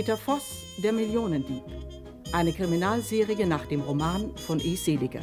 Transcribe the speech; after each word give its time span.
Peter 0.00 0.16
Voss, 0.16 0.64
der 0.78 0.94
Millionendieb. 0.94 1.62
Eine 2.32 2.54
Kriminalserie 2.54 3.46
nach 3.46 3.66
dem 3.66 3.82
Roman 3.82 4.34
von 4.34 4.58
E. 4.58 4.74
Seliger. 4.74 5.20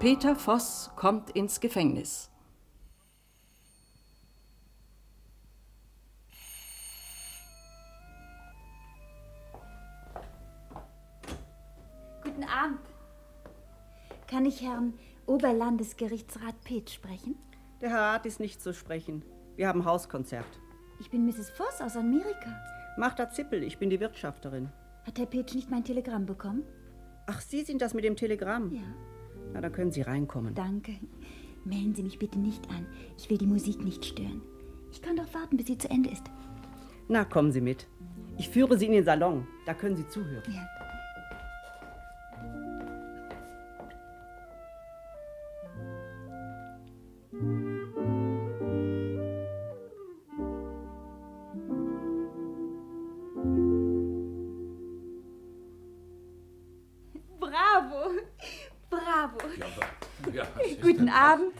Peter 0.00 0.36
Voss 0.36 0.90
kommt 0.96 1.30
ins 1.30 1.60
Gefängnis. 1.60 2.30
Kann 14.30 14.46
ich 14.46 14.62
Herrn 14.62 14.94
Oberlandesgerichtsrat 15.26 16.62
Peth 16.62 16.88
sprechen? 16.90 17.34
Der 17.80 17.90
Herr 17.90 17.98
Rat 17.98 18.26
ist 18.26 18.38
nicht 18.38 18.62
zu 18.62 18.72
sprechen. 18.72 19.24
Wir 19.56 19.66
haben 19.66 19.84
Hauskonzert. 19.84 20.46
Ich 21.00 21.10
bin 21.10 21.26
Mrs. 21.26 21.50
Voss 21.50 21.80
aus 21.80 21.96
Amerika. 21.96 22.56
Magda 22.96 23.28
Zippel, 23.30 23.64
ich 23.64 23.78
bin 23.78 23.90
die 23.90 23.98
Wirtschafterin. 23.98 24.68
Hat 25.04 25.18
Herr 25.18 25.26
Peth 25.26 25.52
nicht 25.56 25.68
mein 25.68 25.82
Telegramm 25.82 26.26
bekommen? 26.26 26.62
Ach, 27.26 27.40
Sie 27.40 27.62
sind 27.62 27.82
das 27.82 27.92
mit 27.92 28.04
dem 28.04 28.14
Telegramm? 28.14 28.72
Ja. 28.72 28.82
Na, 29.52 29.60
dann 29.62 29.72
können 29.72 29.90
Sie 29.90 30.02
reinkommen. 30.02 30.54
Danke. 30.54 30.92
Melden 31.64 31.96
Sie 31.96 32.04
mich 32.04 32.20
bitte 32.20 32.38
nicht 32.38 32.70
an. 32.70 32.86
Ich 33.18 33.28
will 33.30 33.38
die 33.38 33.46
Musik 33.48 33.82
nicht 33.82 34.04
stören. 34.04 34.42
Ich 34.92 35.02
kann 35.02 35.16
doch 35.16 35.34
warten, 35.34 35.56
bis 35.56 35.66
sie 35.66 35.78
zu 35.78 35.90
Ende 35.90 36.08
ist. 36.08 36.30
Na, 37.08 37.24
kommen 37.24 37.50
Sie 37.50 37.60
mit. 37.60 37.88
Ich 38.38 38.48
führe 38.48 38.78
Sie 38.78 38.86
in 38.86 38.92
den 38.92 39.04
Salon. 39.04 39.48
Da 39.66 39.74
können 39.74 39.96
Sie 39.96 40.06
zuhören. 40.06 40.44
Ja. 40.54 40.79
Guten 61.10 61.22
Abend. 61.22 61.52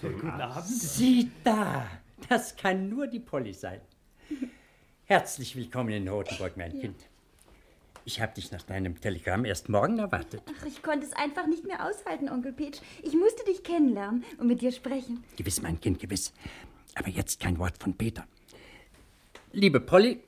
Guten 0.00 0.30
Abend. 0.30 0.64
Sieh 0.64 1.32
da, 1.42 1.84
das 2.28 2.54
kann 2.54 2.88
nur 2.88 3.08
die 3.08 3.18
Polly 3.18 3.52
sein. 3.52 3.80
Herzlich 5.06 5.56
willkommen 5.56 5.90
in 5.90 6.06
Rotenburg, 6.06 6.56
mein 6.56 6.78
Kind. 6.78 6.94
Ich 8.04 8.20
habe 8.20 8.32
dich 8.32 8.52
nach 8.52 8.62
deinem 8.62 9.00
Telegramm 9.00 9.44
erst 9.44 9.68
morgen 9.68 9.98
erwartet. 9.98 10.42
Ach, 10.46 10.64
ich 10.64 10.80
konnte 10.80 11.06
es 11.06 11.12
einfach 11.12 11.48
nicht 11.48 11.66
mehr 11.66 11.84
aushalten, 11.84 12.28
Onkel 12.28 12.52
Peach. 12.52 12.80
Ich 13.02 13.14
musste 13.14 13.44
dich 13.44 13.64
kennenlernen 13.64 14.22
und 14.38 14.46
mit 14.46 14.60
dir 14.60 14.70
sprechen. 14.70 15.24
Gewiss, 15.36 15.60
mein 15.60 15.80
Kind, 15.80 15.98
gewiss. 15.98 16.32
Aber 16.94 17.08
jetzt 17.08 17.40
kein 17.40 17.58
Wort 17.58 17.82
von 17.82 17.94
Peter. 17.94 18.28
Liebe 19.50 19.80
Polly, 19.80 20.20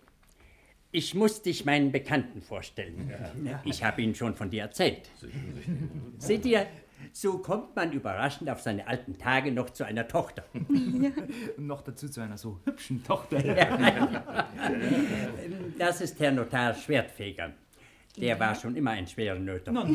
ich 0.90 1.14
muss 1.14 1.40
dich 1.40 1.64
meinen 1.64 1.92
Bekannten 1.92 2.42
vorstellen. 2.42 3.12
Ich 3.64 3.84
habe 3.84 4.02
Ihnen 4.02 4.16
schon 4.16 4.34
von 4.34 4.50
dir 4.50 4.62
erzählt. 4.62 5.08
Seht 6.18 6.44
ihr, 6.44 6.66
so 7.12 7.38
kommt 7.38 7.74
man 7.76 7.92
überraschend 7.92 8.48
auf 8.48 8.60
seine 8.60 8.86
alten 8.86 9.18
Tage 9.18 9.52
noch 9.52 9.70
zu 9.70 9.84
einer 9.84 10.06
Tochter. 10.06 10.44
Noch 11.56 11.82
dazu 11.82 12.08
zu 12.08 12.20
einer 12.20 12.38
so 12.38 12.60
hübschen 12.64 13.02
Tochter. 13.02 13.38
Das 15.78 16.00
ist 16.00 16.20
Herr 16.20 16.32
Notar 16.32 16.74
Schwertfeger. 16.74 17.52
Der 18.16 18.38
war 18.38 18.54
schon 18.54 18.76
immer 18.76 18.90
ein 18.90 19.06
schwerer 19.06 19.38
Nöter. 19.38 19.72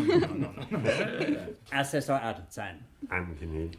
Assessor 1.71 2.21
Adelsheim. 2.21 2.77
Angenehm. 3.09 3.71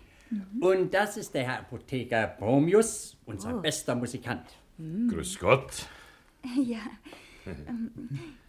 Und 0.60 0.92
das 0.94 1.16
ist 1.16 1.34
der 1.34 1.44
Herr 1.44 1.58
Apotheker 1.60 2.28
Bromius, 2.38 3.16
unser 3.26 3.54
bester 3.54 3.94
Musikant. 3.94 4.44
Grüß 4.78 5.38
Gott. 5.38 5.88
Ja. 6.56 6.78
Ähm, 7.68 7.90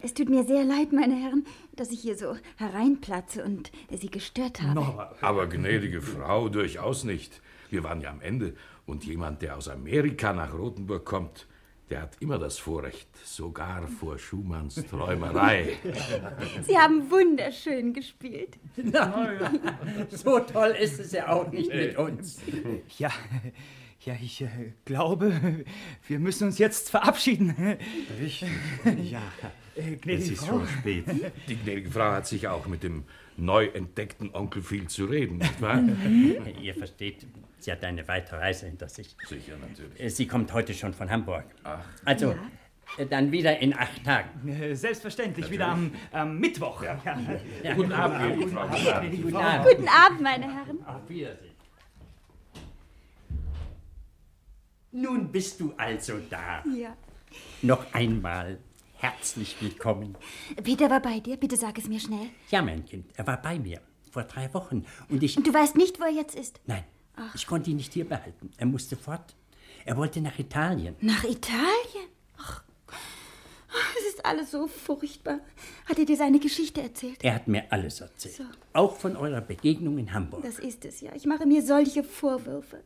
Es 0.00 0.14
tut 0.14 0.28
mir 0.28 0.44
sehr 0.44 0.64
leid, 0.64 0.92
meine 0.92 1.14
Herren, 1.14 1.44
dass 1.76 1.90
ich 1.90 2.00
hier 2.00 2.16
so 2.16 2.36
hereinplatze 2.56 3.44
und 3.44 3.70
Sie 3.90 4.10
gestört 4.10 4.62
habe. 4.62 5.10
Aber 5.20 5.46
gnädige 5.46 6.00
Frau, 6.02 6.48
durchaus 6.48 7.04
nicht. 7.04 7.40
Wir 7.70 7.84
waren 7.84 8.00
ja 8.00 8.10
am 8.10 8.20
Ende. 8.20 8.54
Und 8.86 9.04
jemand, 9.04 9.42
der 9.42 9.56
aus 9.56 9.68
Amerika 9.68 10.32
nach 10.32 10.52
Rothenburg 10.52 11.04
kommt, 11.04 11.46
der 11.90 12.02
hat 12.02 12.16
immer 12.20 12.38
das 12.38 12.58
Vorrecht, 12.58 13.08
sogar 13.24 13.86
vor 13.88 14.16
Schumanns 14.18 14.76
Träumerei. 14.88 15.76
Sie 16.62 16.78
haben 16.78 17.10
wunderschön 17.10 17.92
gespielt. 17.92 18.58
So 20.10 20.38
toll 20.40 20.74
ist 20.80 21.00
es 21.00 21.12
ja 21.12 21.28
auch 21.32 21.50
nicht 21.50 21.72
mit 21.72 21.96
uns. 21.98 22.40
Ja, 22.98 23.10
ja, 24.04 24.14
ich 24.20 24.40
äh, 24.42 24.48
glaube, 24.84 25.64
wir 26.08 26.18
müssen 26.18 26.44
uns 26.48 26.58
jetzt 26.58 26.90
verabschieden. 26.90 27.54
Richtig. 28.20 28.48
Ja, 29.10 29.20
äh, 29.76 29.94
Es 29.94 30.00
gnädige 30.00 30.32
ist 30.32 30.44
Frau. 30.44 30.58
schon 30.60 30.68
spät. 30.68 31.04
Die 31.48 31.56
gnädige 31.56 31.90
Frau 31.90 32.10
hat 32.12 32.26
sich 32.26 32.48
auch 32.48 32.66
mit 32.66 32.82
dem 32.82 33.04
neu 33.36 33.66
entdeckten 33.66 34.34
Onkel 34.34 34.62
viel 34.62 34.86
zu 34.88 35.06
reden, 35.06 35.38
nicht 35.38 35.60
wahr? 35.60 35.82
Ihr 36.60 36.74
versteht, 36.74 37.26
sie 37.58 37.72
hat 37.72 37.82
eine 37.84 38.06
weite 38.06 38.32
Reise 38.38 38.66
hinter 38.66 38.88
sich. 38.88 39.16
Sicher, 39.26 39.54
natürlich. 39.60 40.00
Äh, 40.00 40.10
Sie 40.10 40.26
kommt 40.26 40.52
heute 40.52 40.74
schon 40.74 40.92
von 40.94 41.10
Hamburg. 41.10 41.44
Also, 42.04 42.34
äh, 42.98 43.06
dann 43.06 43.32
wieder 43.32 43.58
in 43.60 43.74
acht 43.74 44.04
Tagen. 44.04 44.48
Äh, 44.48 44.74
Selbstverständlich, 44.74 45.50
wieder 45.50 45.68
am, 45.68 45.92
am 46.12 46.38
Mittwoch. 46.38 46.82
Ja. 46.82 47.00
Ja. 47.62 47.74
Guten 47.74 47.92
Abend, 47.92 48.18
gnädige 48.18 48.48
Frau. 48.48 48.66
Guten 48.68 48.86
Abend. 48.88 49.22
Guten 49.22 49.36
Abend. 49.36 49.66
Guten 49.76 49.88
Abend, 49.88 50.20
meine 50.20 50.44
Herren. 50.44 50.84
Auf 50.86 51.08
Wiedersehen. 51.08 51.49
Nun 54.92 55.30
bist 55.30 55.60
du 55.60 55.72
also 55.76 56.14
da. 56.28 56.64
Ja. 56.76 56.96
Noch 57.62 57.92
einmal 57.94 58.58
herzlich 58.94 59.56
willkommen. 59.60 60.16
Peter 60.64 60.90
war 60.90 61.00
bei 61.00 61.20
dir, 61.20 61.36
bitte 61.36 61.56
sag 61.56 61.78
es 61.78 61.86
mir 61.86 62.00
schnell. 62.00 62.26
Ja, 62.50 62.60
mein 62.60 62.84
Kind, 62.84 63.06
er 63.14 63.24
war 63.24 63.40
bei 63.40 63.58
mir 63.58 63.80
vor 64.10 64.24
drei 64.24 64.52
Wochen 64.52 64.84
und 65.08 65.22
ich. 65.22 65.36
Und 65.36 65.46
du 65.46 65.54
weißt 65.54 65.76
nicht, 65.76 66.00
wo 66.00 66.04
er 66.04 66.10
jetzt 66.10 66.34
ist? 66.34 66.60
Nein, 66.66 66.82
ich 67.34 67.46
konnte 67.46 67.70
ihn 67.70 67.76
nicht 67.76 67.92
hier 67.92 68.08
behalten. 68.08 68.50
Er 68.56 68.66
musste 68.66 68.96
fort. 68.96 69.36
Er 69.84 69.96
wollte 69.96 70.20
nach 70.20 70.36
Italien. 70.40 70.96
Nach 71.00 71.22
Italien? 71.22 72.08
Ach, 72.36 72.64
es 73.96 74.14
ist 74.14 74.26
alles 74.26 74.50
so 74.50 74.66
furchtbar. 74.66 75.38
Hat 75.88 76.00
er 76.00 76.04
dir 76.04 76.16
seine 76.16 76.40
Geschichte 76.40 76.82
erzählt? 76.82 77.22
Er 77.22 77.36
hat 77.36 77.46
mir 77.46 77.64
alles 77.70 78.00
erzählt. 78.00 78.34
So. 78.34 78.44
Auch 78.72 78.96
von 78.96 79.16
eurer 79.16 79.40
Begegnung 79.40 79.98
in 79.98 80.12
Hamburg. 80.12 80.42
Das 80.42 80.58
ist 80.58 80.84
es 80.84 81.00
ja. 81.00 81.12
Ich 81.14 81.26
mache 81.26 81.46
mir 81.46 81.62
solche 81.62 82.02
Vorwürfe. 82.02 82.82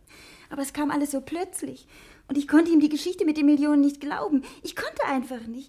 Aber 0.55 0.63
es 0.63 0.73
kam 0.73 0.93
alles 0.93 1.11
so 1.11 1.21
plötzlich. 1.21 1.89
Und 2.29 2.39
ich 2.39 2.47
konnte 2.47 2.71
ihm 2.71 2.79
die 2.79 2.89
Geschichte 2.89 3.25
mit 3.25 3.37
den 3.37 3.47
Millionen 3.47 3.81
nicht 3.81 4.01
glauben. 4.01 4.45
Ich 4.63 4.77
konnte 4.77 5.05
einfach 5.05 5.45
nicht. 5.49 5.69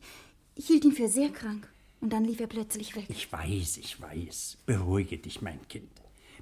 Ich 0.54 0.68
hielt 0.68 0.86
ihn 0.86 0.92
für 0.92 1.08
sehr 1.08 1.30
krank. 1.30 1.68
Und 2.02 2.14
dann 2.14 2.24
lief 2.24 2.40
er 2.40 2.46
plötzlich 2.46 2.96
weg. 2.96 3.06
Ich 3.08 3.34
weiß, 3.34 3.78
ich 3.78 4.00
weiß. 4.00 4.58
Beruhige 4.68 5.18
dich, 5.18 5.42
mein 5.42 5.68
Kind. 5.70 5.90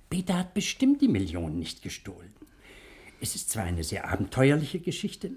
Peter 0.09 0.37
hat 0.37 0.53
bestimmt 0.53 1.01
die 1.01 1.07
Millionen 1.07 1.57
nicht 1.57 1.81
gestohlen. 1.81 2.33
Es 3.21 3.33
ist 3.33 3.49
zwar 3.49 3.63
eine 3.63 3.85
sehr 3.85 4.09
abenteuerliche 4.09 4.81
Geschichte, 4.81 5.31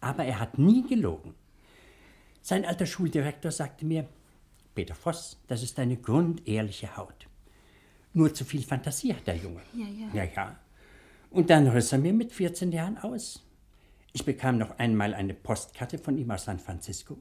aber 0.00 0.24
er 0.24 0.40
hat 0.40 0.56
nie 0.56 0.88
gelogen. 0.88 1.34
Sein 2.40 2.64
alter 2.64 2.86
Schuldirektor 2.86 3.52
sagte 3.52 3.84
mir, 3.84 4.08
Peter 4.74 4.94
Voss, 4.94 5.36
das 5.48 5.62
ist 5.62 5.78
eine 5.78 5.98
grundehrliche 5.98 6.96
Haut. 6.96 7.26
Nur 8.14 8.32
zu 8.32 8.46
viel 8.46 8.62
Fantasie 8.62 9.12
hat 9.12 9.26
der 9.26 9.36
Junge. 9.36 9.60
Ja, 9.74 9.86
ja. 9.86 10.24
Ja, 10.24 10.30
ja. 10.34 10.58
Und 11.30 11.50
dann 11.50 11.68
riss 11.68 11.92
er 11.92 11.98
mir 11.98 12.12
mit 12.12 12.32
14 12.32 12.72
Jahren 12.72 12.98
aus. 12.98 13.44
Ich 14.12 14.24
bekam 14.24 14.58
noch 14.58 14.78
einmal 14.78 15.14
eine 15.14 15.34
Postkarte 15.34 15.98
von 15.98 16.16
ihm 16.16 16.30
aus 16.30 16.44
San 16.44 16.58
Francisco. 16.58 17.18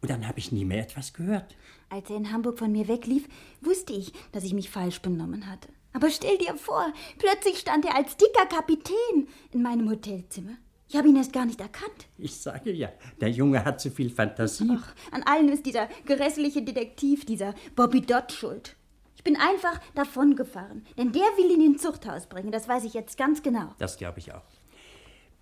Und 0.00 0.10
dann 0.10 0.26
habe 0.26 0.38
ich 0.38 0.52
nie 0.52 0.64
mehr 0.64 0.82
etwas 0.82 1.12
gehört. 1.12 1.56
Als 1.88 2.08
er 2.08 2.16
in 2.16 2.32
Hamburg 2.32 2.58
von 2.58 2.72
mir 2.72 2.88
weglief, 2.88 3.28
wusste 3.60 3.92
ich, 3.92 4.12
dass 4.32 4.44
ich 4.44 4.54
mich 4.54 4.70
falsch 4.70 5.02
benommen 5.02 5.50
hatte. 5.50 5.68
Aber 5.92 6.08
stell 6.10 6.38
dir 6.38 6.56
vor, 6.56 6.92
plötzlich 7.18 7.58
stand 7.58 7.84
er 7.84 7.96
als 7.96 8.16
dicker 8.16 8.46
Kapitän 8.46 9.28
in 9.52 9.62
meinem 9.62 9.90
Hotelzimmer. 9.90 10.56
Ich 10.88 10.96
habe 10.96 11.08
ihn 11.08 11.16
erst 11.16 11.32
gar 11.32 11.46
nicht 11.46 11.60
erkannt. 11.60 12.08
Ich 12.18 12.36
sage 12.36 12.72
ja, 12.72 12.90
der 13.20 13.30
Junge 13.30 13.64
hat 13.64 13.80
zu 13.80 13.90
viel 13.90 14.10
Fantasie. 14.10 14.68
Ach, 14.72 14.94
an 15.12 15.22
allem 15.22 15.48
ist 15.48 15.66
dieser 15.66 15.88
grässliche 16.06 16.62
Detektiv, 16.62 17.24
dieser 17.24 17.54
Bobby 17.76 18.00
Dodd 18.00 18.32
schuld. 18.32 18.76
Ich 19.20 19.24
bin 19.24 19.36
einfach 19.36 19.78
davongefahren, 19.94 20.82
denn 20.96 21.12
der 21.12 21.20
will 21.36 21.50
ihn 21.50 21.72
ins 21.72 21.82
Zuchthaus 21.82 22.26
bringen, 22.26 22.50
das 22.50 22.66
weiß 22.66 22.84
ich 22.84 22.94
jetzt 22.94 23.18
ganz 23.18 23.42
genau. 23.42 23.74
Das 23.76 23.98
glaube 23.98 24.18
ich 24.18 24.32
auch. 24.32 24.40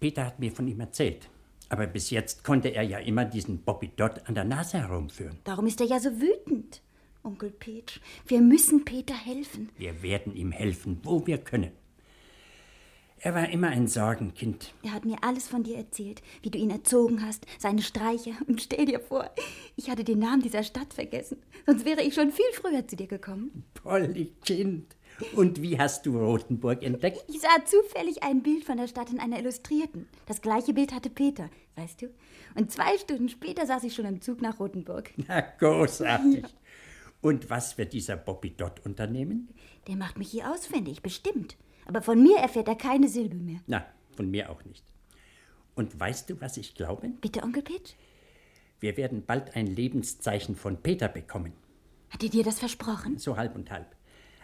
Peter 0.01 0.27
hat 0.27 0.41
mir 0.41 0.51
von 0.51 0.67
ihm 0.67 0.81
erzählt. 0.81 1.29
Aber 1.69 1.87
bis 1.87 2.11
jetzt 2.11 2.43
konnte 2.43 2.71
er 2.71 2.83
ja 2.83 2.99
immer 2.99 3.25
diesen 3.25 3.63
Bobby 3.63 3.93
Dodd 3.95 4.23
an 4.25 4.35
der 4.35 4.43
Nase 4.43 4.79
herumführen. 4.79 5.39
Darum 5.45 5.69
ist 5.69 5.81
er 5.81 5.87
ja 5.87 6.01
so 6.01 6.11
wütend. 6.21 6.83
Onkel 7.23 7.51
Peach, 7.51 8.01
wir 8.27 8.41
müssen 8.41 8.85
Peter 8.85 9.15
helfen. 9.15 9.69
Wir 9.79 10.03
werden 10.03 10.35
ihm 10.35 10.51
helfen, 10.51 10.99
wo 11.05 11.25
wir 11.25 11.39
können. 11.39 11.71
Er 13.21 13.35
war 13.35 13.49
immer 13.49 13.69
ein 13.69 13.89
Sorgenkind. 13.89 14.73
Er 14.83 14.93
hat 14.93 15.05
mir 15.05 15.17
alles 15.23 15.49
von 15.49 15.65
dir 15.65 15.77
erzählt, 15.77 16.23
wie 16.43 16.51
du 16.51 16.59
ihn 16.59 16.71
erzogen 16.71 17.25
hast, 17.27 17.47
seine 17.59 17.83
Streiche. 17.83 18.33
Und 18.47 18.63
stell 18.63 18.87
dir 18.87 19.01
vor, 19.01 19.31
ich 19.77 19.91
hatte 19.91 20.05
den 20.05 20.21
Namen 20.21 20.43
dieser 20.43 20.63
Stadt 20.63 20.95
vergessen. 20.95 21.39
Sonst 21.67 21.85
wäre 21.85 22.03
ich 22.03 22.15
schon 22.15 22.31
viel 22.31 22.51
früher 22.55 22.87
zu 22.87 22.97
dir 22.97 23.09
gekommen. 23.09 23.65
Polly, 23.75 24.33
Kind. 24.45 24.95
Und 25.35 25.61
wie 25.63 25.79
hast 25.79 26.07
du 26.07 26.17
Rothenburg 26.17 26.83
entdeckt? 26.85 27.25
Ich 27.29 27.41
sah 27.41 27.65
zufällig 27.65 28.23
ein 28.23 28.43
Bild 28.43 28.65
von 28.65 28.77
der 28.77 28.87
Stadt 28.87 29.11
in 29.11 29.19
einer 29.19 29.41
Illustrierten. 29.41 30.07
Das 30.27 30.41
gleiche 30.41 30.73
Bild 30.73 30.95
hatte 30.95 31.11
Peter, 31.11 31.51
weißt 31.75 32.03
du? 32.03 32.07
Und 32.55 32.71
zwei 32.71 32.97
Stunden 32.99 33.29
später 33.29 33.67
saß 33.67 33.83
ich 33.83 33.95
schon 33.95 34.05
im 34.05 34.21
Zug 34.21 34.41
nach 34.41 34.61
Rothenburg. 34.61 35.11
Na, 35.29 35.41
großartig. 35.41 36.43
Ja. 36.43 36.49
Und 37.21 37.51
was 37.51 37.77
wird 37.79 37.95
dieser 37.95 38.17
Bobby 38.17 38.55
dort 38.57 38.87
unternehmen? 38.87 39.49
Der 39.89 39.97
macht 39.97 40.19
mich 40.19 40.31
hier 40.31 40.53
ausfindig, 40.53 41.03
bestimmt. 41.03 41.57
Aber 41.89 42.03
von 42.03 42.23
mir 42.23 42.37
erfährt 42.39 42.69
er 42.69 42.77
keine 42.77 43.09
Silbe 43.09 43.37
mehr. 43.37 43.61
Na, 43.67 43.85
von 44.15 44.31
mir 44.31 44.51
auch 44.51 44.63
nicht. 44.65 44.85
Und 45.75 45.99
weißt 45.99 46.29
du, 46.29 46.41
was 46.41 46.59
ich 46.59 46.75
glaube? 46.75 47.09
Bitte, 47.09 47.43
Onkel 47.43 47.63
Pitch? 47.63 47.95
Wir 48.79 48.97
werden 48.97 49.25
bald 49.27 49.57
ein 49.57 49.67
Lebenszeichen 49.67 50.55
von 50.55 50.77
Peter 50.83 51.09
bekommen. 51.09 51.55
Hat 52.11 52.23
er 52.23 52.29
dir 52.29 52.45
das 52.45 52.59
versprochen? 52.59 53.19
So 53.19 53.37
halb 53.37 53.57
und 53.57 53.71
halb. 53.71 53.97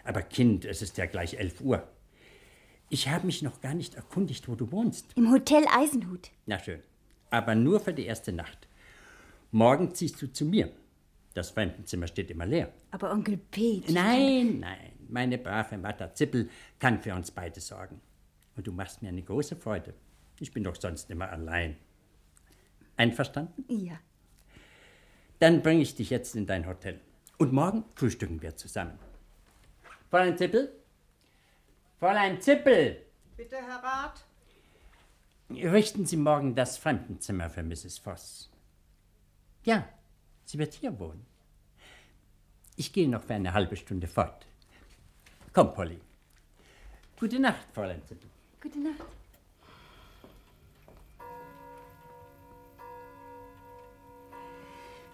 Aber 0.03 0.23
Kind, 0.23 0.65
es 0.65 0.81
ist 0.81 0.97
ja 0.97 1.05
gleich 1.05 1.35
elf 1.35 1.61
Uhr. 1.61 1.87
Ich 2.89 3.09
habe 3.09 3.25
mich 3.27 3.41
noch 3.41 3.61
gar 3.61 3.73
nicht 3.73 3.95
erkundigt, 3.95 4.47
wo 4.47 4.55
du 4.55 4.71
wohnst. 4.71 5.05
Im 5.15 5.31
Hotel 5.31 5.65
Eisenhut. 5.71 6.31
Na 6.47 6.59
schön. 6.59 6.81
Aber 7.29 7.53
nur 7.53 7.79
für 7.79 7.93
die 7.93 8.05
erste 8.05 8.31
Nacht. 8.31 8.67
Morgen 9.51 9.93
ziehst 9.93 10.21
du 10.21 10.31
zu 10.31 10.45
mir. 10.45 10.71
Das 11.35 11.51
Fremdenzimmer 11.51 12.07
steht 12.07 12.31
immer 12.31 12.45
leer. 12.45 12.71
Aber 12.91 13.11
Onkel 13.11 13.37
Pete. 13.37 13.91
Nein, 13.93 14.59
nein. 14.59 14.94
Meine 15.09 15.37
brave 15.37 15.77
Matta 15.77 16.13
Zippel 16.13 16.49
kann 16.79 17.01
für 17.01 17.13
uns 17.13 17.31
beide 17.31 17.59
sorgen. 17.59 18.01
Und 18.55 18.67
du 18.67 18.71
machst 18.71 19.01
mir 19.01 19.09
eine 19.09 19.23
große 19.23 19.55
Freude. 19.55 19.93
Ich 20.39 20.51
bin 20.51 20.63
doch 20.63 20.75
sonst 20.75 21.09
immer 21.09 21.29
allein. 21.29 21.77
Einverstanden? 22.97 23.65
Ja. 23.67 23.99
Dann 25.39 25.61
bringe 25.61 25.81
ich 25.81 25.95
dich 25.95 26.09
jetzt 26.09 26.35
in 26.35 26.45
dein 26.45 26.65
Hotel. 26.65 26.99
Und 27.37 27.51
morgen 27.51 27.83
frühstücken 27.95 28.41
wir 28.41 28.55
zusammen. 28.55 28.97
Fräulein 30.09 30.37
Zippel? 30.37 30.71
Fräulein 31.99 32.39
Zippel! 32.39 33.01
Bitte, 33.35 33.57
Herr 33.57 33.83
Rat? 33.83 34.23
Richten 35.49 36.05
Sie 36.05 36.17
morgen 36.17 36.55
das 36.55 36.77
Fremdenzimmer 36.77 37.49
für 37.49 37.63
Mrs. 37.63 37.99
Voss. 37.99 38.49
Ja, 39.63 39.87
sie 40.45 40.57
wird 40.57 40.73
hier 40.73 40.97
wohnen. 40.99 41.25
Ich 42.77 42.93
gehe 42.93 43.09
noch 43.09 43.23
für 43.23 43.33
eine 43.35 43.53
halbe 43.53 43.75
Stunde 43.75 44.07
fort. 44.07 44.45
Komm, 45.55 45.73
Polly. 45.73 46.01
Gute 47.17 47.39
Nacht, 47.39 47.65
Fräulein 47.73 48.03
Zippel. 48.05 48.29
Gute 48.61 48.77
Nacht. 48.77 49.05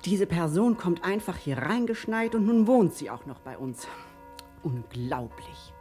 Diese 0.04 0.26
Person 0.26 0.78
kommt 0.78 1.04
einfach 1.04 1.38
hier 1.38 1.60
reingeschneit 1.60 2.34
und 2.34 2.48
nun 2.48 2.66
wohnt 2.66 2.96
sie 2.96 3.12
auch 3.12 3.28
noch 3.28 3.40
bei 3.42 3.56
uns. 3.56 3.88
Unglaublich. 4.64 5.74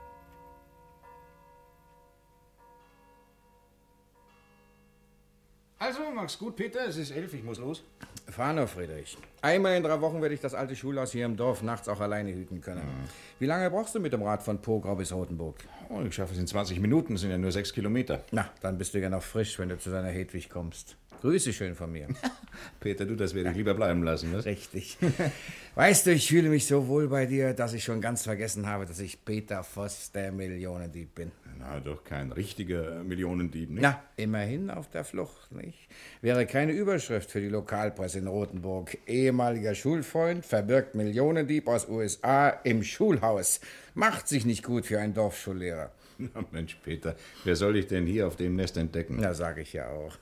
Mach's 6.21 6.39
gut, 6.39 6.57
Peter. 6.57 6.87
Es 6.87 6.97
ist 6.97 7.13
elf, 7.13 7.33
ich 7.33 7.43
muss 7.43 7.59
los. 7.59 7.83
Fahr 8.29 8.53
nur, 8.53 8.67
Friedrich. 8.67 9.17
Einmal 9.43 9.77
in 9.77 9.83
drei 9.83 10.01
Wochen 10.01 10.21
werde 10.21 10.35
ich 10.35 10.41
das 10.41 10.55
alte 10.55 10.77
Schulhaus 10.77 11.13
hier 11.13 11.25
im 11.25 11.37
Dorf 11.37 11.63
nachts 11.63 11.89
auch 11.89 12.01
alleine 12.01 12.33
hüten 12.33 12.61
können. 12.61 12.83
Mhm. 12.83 13.09
Wie 13.39 13.47
lange 13.47 13.71
brauchst 13.71 13.95
du 13.95 14.01
mit 14.01 14.13
dem 14.13 14.23
Rad 14.23 14.43
von 14.43 14.61
Pograu 14.61 14.95
bis 14.95 15.13
Rotenburg? 15.13 15.57
Oh, 15.89 16.03
ich 16.07 16.15
schaffe 16.15 16.35
es 16.35 16.39
in 16.39 16.47
20 16.47 16.79
Minuten, 16.81 17.17
sind 17.17 17.31
ja 17.31 17.39
nur 17.39 17.53
sechs 17.53 17.73
Kilometer. 17.73 18.23
Na, 18.33 18.51
dann 18.61 18.79
bist 18.79 18.95
du 18.95 19.01
ja 19.01 19.09
noch 19.09 19.23
frisch, 19.23 19.59
wenn 19.59 19.71
du 19.71 19.79
zu 19.79 19.91
deiner 19.91 20.09
Hedwig 20.09 20.51
kommst. 20.51 20.97
Grüße 21.21 21.53
schön 21.53 21.75
von 21.75 21.93
mir. 21.93 22.09
Peter, 22.81 23.05
du, 23.05 23.15
das 23.15 23.35
werde 23.35 23.51
ich 23.51 23.57
lieber 23.57 23.75
bleiben 23.75 24.03
lassen, 24.03 24.33
was? 24.33 24.47
Richtig. 24.47 24.97
weißt 25.75 26.07
du, 26.07 26.13
ich 26.13 26.29
fühle 26.29 26.49
mich 26.49 26.67
so 26.67 26.89
wohl 26.89 27.09
bei 27.09 27.27
dir, 27.27 27.53
dass 27.53 27.75
ich 27.75 27.85
schon 27.85 28.01
ganz 28.01 28.23
vergessen 28.23 28.67
habe, 28.67 28.87
dass 28.87 29.01
ich 29.01 29.23
Peter 29.25 29.63
Voss, 29.63 30.13
der 30.13 30.33
Millionendieb 30.33 31.15
bin. 31.15 31.31
Na, 31.59 31.79
doch 31.79 32.05
kein 32.05 32.33
richtiger 32.33 33.05
Millionendieb, 33.05 33.69
nicht? 33.69 33.83
Na, 33.83 34.03
immerhin 34.17 34.71
auf 34.71 34.89
der 34.89 35.05
Flucht, 35.05 35.53
nicht? 35.53 35.89
Wäre 36.23 36.47
keine 36.47 36.73
Überschrift 36.73 37.31
für 37.31 37.41
die 37.41 37.49
Lokalpresse 37.49 38.19
in 38.19 38.27
Rothenburg. 38.27 38.99
Ehemaliger 39.07 39.75
Schulfreund 39.75 40.45
verbirgt 40.45 40.95
Millionendieb 40.95 41.67
aus 41.67 41.89
USA 41.89 42.51
im 42.51 42.83
Schulhaus. 42.83 43.61
Macht 43.95 44.29
sich 44.29 44.45
nicht 44.45 44.63
gut 44.63 44.87
für 44.87 45.01
einen 45.01 45.15
Dorfschullehrer. 45.15 45.93
Na 46.19 46.45
Mensch, 46.51 46.77
Peter, 46.83 47.17
wer 47.45 47.57
soll 47.57 47.75
dich 47.75 47.87
denn 47.87 48.07
hier 48.07 48.27
auf 48.27 48.37
dem 48.37 48.57
Nest 48.57 48.77
entdecken? 48.77 49.19
Na, 49.21 49.35
sag 49.35 49.59
ich 49.59 49.73
ja 49.73 49.89
auch. 49.89 50.19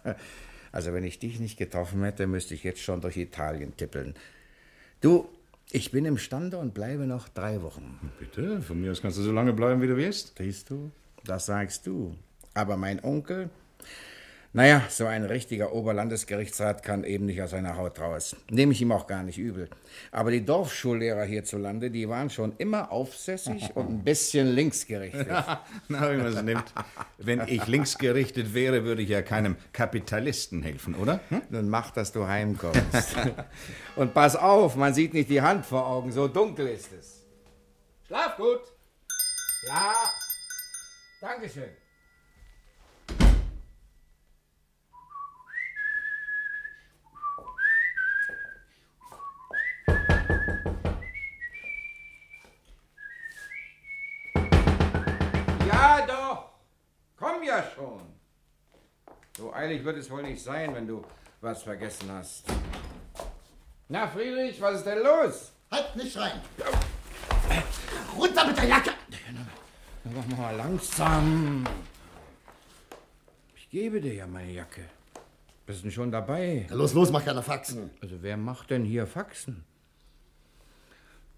Also 0.70 0.92
wenn 0.92 1.04
ich 1.04 1.18
dich 1.18 1.40
nicht 1.40 1.58
getroffen 1.58 2.04
hätte, 2.04 2.26
müsste 2.26 2.54
ich 2.54 2.62
jetzt 2.62 2.80
schon 2.80 3.00
durch 3.00 3.16
Italien 3.16 3.76
tippeln. 3.76 4.14
Du, 5.00 5.28
ich 5.70 5.90
bin 5.90 6.04
imstande 6.04 6.58
und 6.58 6.74
bleibe 6.74 7.06
noch 7.06 7.28
drei 7.28 7.62
Wochen. 7.62 7.98
Bitte, 8.18 8.62
von 8.62 8.80
mir 8.80 8.92
aus 8.92 9.02
kannst 9.02 9.18
du 9.18 9.22
so 9.22 9.32
lange 9.32 9.52
bleiben, 9.52 9.82
wie 9.82 9.86
du 9.86 9.96
willst. 9.96 10.34
Siehst 10.38 10.70
du, 10.70 10.90
das 11.24 11.46
sagst 11.46 11.86
du. 11.86 12.14
Aber 12.54 12.76
mein 12.76 13.02
Onkel, 13.04 13.50
naja, 14.54 14.82
so 14.88 15.04
ein 15.04 15.24
richtiger 15.24 15.74
Oberlandesgerichtsrat 15.74 16.82
kann 16.82 17.04
eben 17.04 17.26
nicht 17.26 17.42
aus 17.42 17.50
seiner 17.50 17.76
Haut 17.76 18.00
raus. 18.00 18.34
Nehme 18.50 18.72
ich 18.72 18.80
ihm 18.80 18.92
auch 18.92 19.06
gar 19.06 19.22
nicht 19.22 19.36
übel. 19.36 19.68
Aber 20.10 20.30
die 20.30 20.42
Dorfschullehrer 20.42 21.24
hierzulande, 21.24 21.90
die 21.90 22.08
waren 22.08 22.30
schon 22.30 22.54
immer 22.56 22.90
aufsässig 22.90 23.70
und 23.76 23.90
ein 23.90 24.04
bisschen 24.04 24.48
linksgerichtet. 24.48 25.28
Na, 25.88 26.12
wie 26.12 26.16
man 26.16 26.26
es 26.26 26.42
nimmt. 26.42 26.64
Wenn 27.18 27.42
ich 27.46 27.66
linksgerichtet 27.66 28.54
wäre, 28.54 28.84
würde 28.84 29.02
ich 29.02 29.10
ja 29.10 29.20
keinem 29.20 29.56
Kapitalisten 29.72 30.62
helfen, 30.62 30.94
oder? 30.94 31.20
Hm? 31.28 31.42
Nun 31.50 31.68
mach, 31.68 31.90
dass 31.90 32.12
du 32.12 32.26
heimkommst. 32.26 33.16
und 33.96 34.14
pass 34.14 34.34
auf, 34.34 34.76
man 34.76 34.94
sieht 34.94 35.12
nicht 35.12 35.28
die 35.28 35.42
Hand 35.42 35.66
vor 35.66 35.86
Augen, 35.86 36.10
so 36.10 36.26
dunkel 36.26 36.68
ist 36.68 36.90
es. 36.98 37.26
Schlaf 38.06 38.38
gut. 38.38 38.62
Ja. 39.66 39.92
Dankeschön. 41.20 41.68
Eilig 59.68 59.84
wird 59.84 59.98
es 59.98 60.10
wohl 60.10 60.22
nicht 60.22 60.42
sein, 60.42 60.74
wenn 60.74 60.86
du 60.86 61.04
was 61.40 61.62
vergessen 61.62 62.10
hast. 62.10 62.44
Na, 63.88 64.08
Friedrich, 64.08 64.60
was 64.60 64.76
ist 64.76 64.86
denn 64.86 65.02
los? 65.02 65.52
Halt, 65.70 65.96
nicht 65.96 66.12
schreien. 66.12 66.40
Runter 68.16 68.46
mit 68.46 68.56
der 68.56 68.64
Jacke! 68.64 68.90
Na, 70.04 70.10
mach 70.14 70.36
mal 70.36 70.56
langsam. 70.56 71.66
Ich 73.56 73.68
gebe 73.68 74.00
dir 74.00 74.14
ja 74.14 74.26
meine 74.26 74.52
Jacke. 74.52 74.84
Bist 75.66 75.84
du 75.84 75.90
schon 75.90 76.10
dabei? 76.10 76.66
Ja, 76.70 76.74
los, 76.74 76.94
los, 76.94 77.10
mach 77.10 77.24
keine 77.24 77.42
Faxen. 77.42 77.90
Also, 78.00 78.22
wer 78.22 78.38
macht 78.38 78.70
denn 78.70 78.84
hier 78.84 79.06
Faxen? 79.06 79.64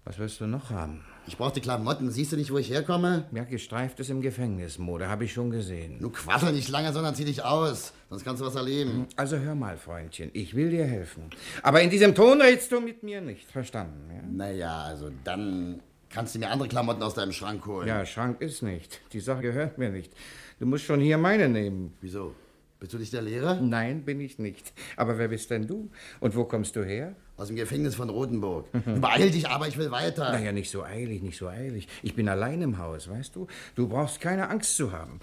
Was 0.05 0.17
willst 0.17 0.39
du 0.39 0.47
noch 0.47 0.69
haben? 0.69 1.03
Ich 1.27 1.37
brauche 1.37 1.53
die 1.53 1.61
Klamotten. 1.61 2.09
Siehst 2.09 2.31
du 2.31 2.35
nicht, 2.35 2.51
wo 2.51 2.57
ich 2.57 2.69
herkomme? 2.71 3.25
Ja, 3.31 3.43
gestreift 3.43 3.99
ist 3.99 4.09
im 4.09 4.21
Gefängnis, 4.21 4.79
Mode. 4.79 5.07
Habe 5.07 5.25
ich 5.25 5.33
schon 5.33 5.51
gesehen. 5.51 5.99
Du 5.99 6.09
quassel 6.09 6.51
nicht 6.51 6.67
lange, 6.69 6.91
sondern 6.91 7.13
zieh 7.13 7.25
dich 7.25 7.43
aus. 7.43 7.93
Sonst 8.09 8.25
kannst 8.25 8.41
du 8.41 8.45
was 8.45 8.55
erleben. 8.55 9.07
Also 9.15 9.37
hör 9.37 9.53
mal, 9.53 9.77
Freundchen. 9.77 10.31
Ich 10.33 10.55
will 10.55 10.71
dir 10.71 10.85
helfen. 10.85 11.29
Aber 11.61 11.81
in 11.81 11.89
diesem 11.89 12.15
Ton 12.15 12.41
redest 12.41 12.71
du 12.71 12.81
mit 12.81 13.03
mir 13.03 13.21
nicht. 13.21 13.49
Verstanden, 13.51 14.09
ja? 14.13 14.21
Naja, 14.29 14.81
also 14.81 15.11
dann 15.23 15.81
kannst 16.09 16.33
du 16.35 16.39
mir 16.39 16.49
andere 16.49 16.67
Klamotten 16.67 17.03
aus 17.03 17.13
deinem 17.13 17.33
Schrank 17.33 17.65
holen. 17.67 17.87
Ja, 17.87 18.05
Schrank 18.05 18.41
ist 18.41 18.63
nicht. 18.63 18.99
Die 19.13 19.19
Sache 19.19 19.41
gehört 19.41 19.77
mir 19.77 19.89
nicht. 19.89 20.11
Du 20.59 20.65
musst 20.65 20.85
schon 20.85 20.99
hier 20.99 21.17
meine 21.19 21.47
nehmen. 21.47 21.93
Wieso? 22.01 22.33
Bist 22.79 22.93
du 22.93 22.97
nicht 22.97 23.13
der 23.13 23.21
Lehrer? 23.21 23.61
Nein, 23.61 24.03
bin 24.03 24.19
ich 24.19 24.39
nicht. 24.39 24.73
Aber 24.97 25.19
wer 25.19 25.27
bist 25.27 25.51
denn 25.51 25.67
du? 25.67 25.91
Und 26.19 26.35
wo 26.35 26.45
kommst 26.45 26.75
du 26.75 26.83
her? 26.83 27.15
Aus 27.41 27.47
dem 27.47 27.55
Gefängnis 27.55 27.95
von 27.95 28.07
Rotenburg. 28.07 28.67
Beeil 28.71 29.31
dich, 29.31 29.49
aber 29.49 29.67
ich 29.67 29.75
will 29.75 29.89
weiter. 29.89 30.31
Naja, 30.31 30.51
nicht 30.51 30.69
so 30.69 30.83
eilig, 30.83 31.23
nicht 31.23 31.39
so 31.39 31.47
eilig. 31.47 31.87
Ich 32.03 32.13
bin 32.13 32.29
allein 32.29 32.61
im 32.61 32.77
Haus, 32.77 33.09
weißt 33.09 33.35
du? 33.35 33.47
Du 33.73 33.87
brauchst 33.87 34.21
keine 34.21 34.47
Angst 34.47 34.77
zu 34.77 34.91
haben. 34.91 35.19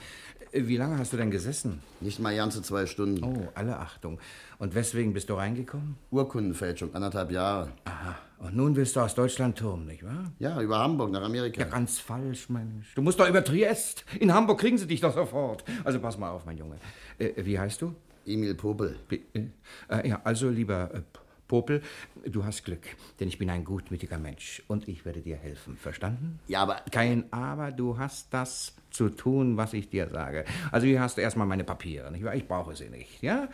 Wie 0.51 0.77
lange 0.77 0.99
hast 0.99 1.13
du 1.13 1.17
denn 1.17 1.31
gesessen? 1.31 1.81
Nicht 2.01 2.19
mal 2.19 2.35
ganze 2.35 2.61
zwei 2.63 2.87
Stunden. 2.87 3.23
Oh, 3.23 3.49
alle 3.55 3.79
Achtung. 3.79 4.19
Und 4.59 4.75
weswegen 4.75 5.13
bist 5.13 5.31
du 5.31 5.35
reingekommen? 5.35 5.95
Urkundenfälschung, 6.11 6.93
anderthalb 6.93 7.31
Jahre. 7.31 7.69
Aha. 7.85 8.17
Und 8.39 8.57
nun 8.57 8.75
willst 8.75 8.97
du 8.97 9.01
aus 9.01 9.15
Deutschland 9.15 9.57
turmen, 9.57 9.87
nicht 9.87 10.05
wahr? 10.05 10.33
Ja, 10.41 10.61
über 10.61 10.81
Hamburg 10.81 11.13
nach 11.13 11.23
Amerika. 11.23 11.61
Ja, 11.61 11.69
ganz 11.69 12.01
falsch, 12.01 12.49
Mensch. 12.49 12.97
Du 12.97 13.03
musst 13.03 13.21
doch 13.21 13.29
über 13.29 13.45
Triest. 13.45 14.05
In 14.19 14.35
Hamburg 14.35 14.59
kriegen 14.59 14.77
sie 14.77 14.89
dich 14.89 15.01
doch 15.01 15.15
sofort. 15.15 15.63
Also 15.85 16.01
pass 16.01 16.19
mal 16.19 16.31
auf, 16.31 16.45
mein 16.47 16.59
Junge. 16.59 16.79
Äh, 17.21 17.31
wie 17.37 17.61
heißt 17.61 17.81
du? 17.81 17.95
Emil 18.27 18.57
Popel. 18.57 18.97
Äh, 19.09 19.43
äh, 19.89 20.09
ja, 20.09 20.21
also 20.25 20.49
lieber 20.49 20.91
äh, 20.93 21.03
Popel, 21.49 21.83
du 22.27 22.45
hast 22.45 22.65
Glück, 22.65 22.87
denn 23.19 23.29
ich 23.29 23.39
bin 23.39 23.51
ein 23.51 23.65
gutmütiger 23.65 24.19
Mensch 24.19 24.63
und 24.69 24.87
ich 24.87 25.05
werde 25.05 25.21
dir 25.21 25.37
helfen. 25.37 25.77
Verstanden? 25.77 26.39
Ja, 26.47 26.63
aber. 26.63 26.83
Kein 26.93 27.25
Aber, 27.33 27.73
du 27.73 27.99
hast 27.99 28.33
das 28.33 28.75
zu 28.91 29.09
tun, 29.09 29.57
was 29.57 29.73
ich 29.73 29.89
dir 29.89 30.09
sage. 30.09 30.45
Also 30.71 30.87
hier 30.87 31.01
hast 31.01 31.17
du 31.17 31.23
erstmal 31.23 31.47
meine 31.47 31.65
Papiere, 31.65 32.13
nicht 32.13 32.25
wahr? 32.25 32.35
Ich 32.35 32.47
brauche 32.47 32.77
sie 32.77 32.91
nicht, 32.91 33.23
ja? 33.23 33.49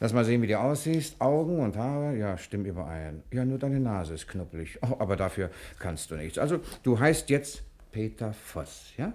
Lass 0.00 0.12
mal 0.12 0.24
sehen, 0.24 0.42
wie 0.42 0.46
du 0.46 0.58
aussiehst. 0.58 1.20
Augen 1.20 1.60
und 1.60 1.76
Haare, 1.76 2.16
ja, 2.16 2.36
stimmen 2.36 2.66
überein. 2.66 3.22
Ja, 3.32 3.44
nur 3.44 3.58
deine 3.58 3.80
Nase 3.80 4.14
ist 4.14 4.26
knuppelig. 4.26 4.78
Oh, 4.82 4.96
aber 4.98 5.16
dafür 5.16 5.50
kannst 5.78 6.10
du 6.10 6.16
nichts. 6.16 6.38
Also, 6.38 6.60
du 6.82 6.98
heißt 6.98 7.30
jetzt 7.30 7.62
Peter 7.92 8.32
Voss, 8.32 8.92
ja? 8.96 9.12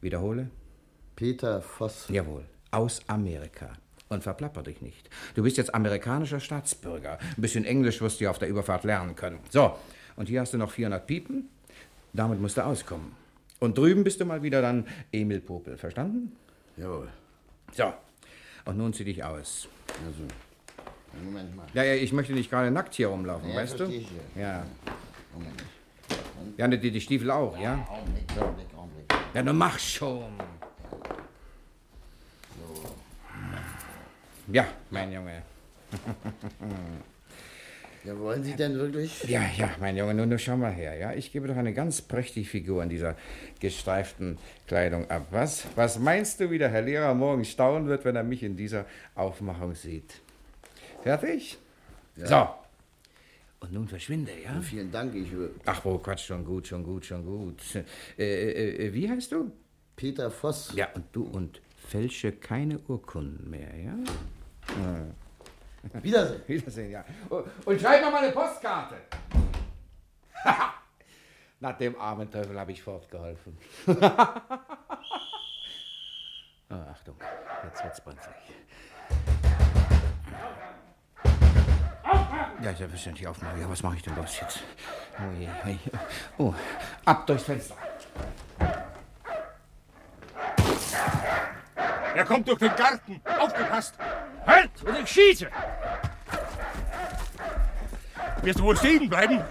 Wiederhole. 0.00 0.50
Peter 1.16 1.60
Voss. 1.60 2.08
Jawohl, 2.08 2.44
aus 2.70 3.02
Amerika. 3.06 3.72
Und 4.12 4.24
verplapper 4.24 4.64
dich 4.64 4.82
nicht. 4.82 5.08
Du 5.36 5.44
bist 5.44 5.56
jetzt 5.56 5.72
amerikanischer 5.72 6.40
Staatsbürger. 6.40 7.18
Ein 7.36 7.40
bisschen 7.40 7.64
Englisch 7.64 8.00
wirst 8.00 8.18
du 8.18 8.24
ja 8.24 8.30
auf 8.30 8.40
der 8.40 8.48
Überfahrt 8.48 8.82
lernen 8.82 9.14
können. 9.14 9.38
So, 9.50 9.76
und 10.16 10.28
hier 10.28 10.40
hast 10.40 10.52
du 10.52 10.58
noch 10.58 10.72
400 10.72 11.06
Piepen. 11.06 11.48
Damit 12.12 12.40
musst 12.40 12.56
du 12.56 12.64
auskommen. 12.66 13.12
Und 13.60 13.78
drüben 13.78 14.02
bist 14.02 14.20
du 14.20 14.24
mal 14.24 14.42
wieder 14.42 14.62
dann 14.62 14.84
Emil 15.12 15.40
Popel. 15.40 15.78
Verstanden? 15.78 16.32
Jawohl. 16.76 17.08
So, 17.72 17.92
und 18.64 18.78
nun 18.78 18.92
zieh 18.92 19.04
dich 19.04 19.22
aus. 19.22 19.68
Also, 20.04 20.24
Moment 21.24 21.54
mal. 21.54 21.66
Ja, 21.72 21.84
ja, 21.84 21.94
ich 21.94 22.12
möchte 22.12 22.32
nicht 22.32 22.50
gerade 22.50 22.72
nackt 22.72 22.94
hier 22.94 23.06
rumlaufen, 23.08 23.48
Ja, 23.50 23.56
weißt 23.56 23.78
du? 23.78 23.84
ich, 23.84 24.08
ja. 24.34 24.40
Ja. 24.42 24.66
Moment. 25.32 25.62
Ja, 26.56 26.64
und 26.64 26.72
die, 26.72 26.90
die 26.90 27.00
Stiefel 27.00 27.30
auch, 27.30 27.56
ja? 27.60 27.86
Augenblick, 27.88 28.24
Augenblick, 28.36 28.66
Augenblick. 28.76 29.06
Ja, 29.34 29.42
nun 29.44 29.56
mach 29.56 29.78
schon. 29.78 30.32
Ja, 34.52 34.66
mein 34.90 35.12
Junge. 35.12 35.42
Ja, 38.02 38.18
wollen 38.18 38.42
Sie 38.42 38.54
denn 38.54 38.76
wirklich? 38.76 39.24
Ja, 39.24 39.42
ja, 39.58 39.68
mein 39.78 39.94
Junge, 39.94 40.14
nun, 40.14 40.30
nun 40.30 40.38
schau 40.38 40.56
mal 40.56 40.72
her, 40.72 40.96
ja? 40.96 41.12
Ich 41.12 41.32
gebe 41.32 41.46
doch 41.48 41.56
eine 41.56 41.74
ganz 41.74 42.00
prächtige 42.00 42.48
Figur 42.48 42.82
in 42.82 42.88
dieser 42.88 43.14
gestreiften 43.60 44.38
Kleidung 44.66 45.10
ab. 45.10 45.26
Was, 45.30 45.66
was 45.76 45.98
meinst 45.98 46.40
du, 46.40 46.50
wie 46.50 46.56
der 46.56 46.70
Herr 46.70 46.80
Lehrer 46.80 47.12
morgen 47.12 47.44
staunen 47.44 47.88
wird, 47.88 48.06
wenn 48.06 48.16
er 48.16 48.22
mich 48.22 48.42
in 48.42 48.56
dieser 48.56 48.86
Aufmachung 49.14 49.74
sieht? 49.74 50.14
Fertig? 51.02 51.58
So. 52.16 52.48
Und 53.60 53.72
nun 53.72 53.86
verschwinde, 53.86 54.32
ja? 54.42 54.58
Vielen 54.62 54.90
Dank, 54.90 55.14
ich. 55.14 55.28
Ach, 55.66 55.84
wo, 55.84 55.98
Quatsch, 55.98 56.24
schon 56.24 56.42
gut, 56.42 56.66
schon 56.66 56.82
gut, 56.82 57.04
schon 57.04 57.22
gut. 57.22 57.60
Äh, 58.18 58.24
äh, 58.24 58.86
äh, 58.86 58.94
wie 58.94 59.10
heißt 59.10 59.30
du? 59.32 59.52
Peter 59.94 60.30
Voss. 60.30 60.72
Ja, 60.74 60.88
und 60.94 61.04
du 61.12 61.24
und 61.24 61.60
fälsche 61.76 62.32
keine 62.32 62.78
Urkunden 62.78 63.50
mehr, 63.50 63.76
ja? 63.76 63.94
Wiedersehen. 66.02 66.42
Wiedersehen, 66.46 66.90
ja. 66.90 67.04
Und 67.28 67.80
schreib 67.80 68.02
mal 68.02 68.16
eine 68.16 68.32
Postkarte. 68.32 68.96
Nach 71.60 71.76
dem 71.76 72.00
armen 72.00 72.30
Teufel 72.30 72.58
habe 72.58 72.72
ich 72.72 72.82
fortgeholfen. 72.82 73.58
oh, 73.86 73.92
Achtung, 76.90 77.16
jetzt 77.64 77.84
wird's 77.84 78.00
brenzlig. 78.00 78.34
Ja, 82.62 82.74
selbstverständlich 82.74 83.26
aufmachen. 83.26 83.60
Ja, 83.60 83.70
was 83.70 83.82
mache 83.82 83.96
ich 83.96 84.02
denn 84.02 84.16
los 84.16 84.38
jetzt? 84.40 84.62
Oh 85.18 85.32
je, 85.38 85.46
hey. 85.62 85.78
Oh, 86.36 86.54
ab 87.06 87.26
durchs 87.26 87.44
Fenster. 87.44 87.74
Er 92.14 92.24
kommt 92.24 92.48
durch 92.48 92.58
den 92.58 92.74
Garten. 92.76 93.20
Aufgepasst. 93.38 93.94
Halt! 94.46 94.70
Oder 94.82 95.00
ich 95.00 95.08
schieße! 95.08 95.48
Wirst 98.42 98.58
du 98.58 98.64
wohl 98.64 98.76
stehen 98.76 99.08
bleiben? 99.08 99.42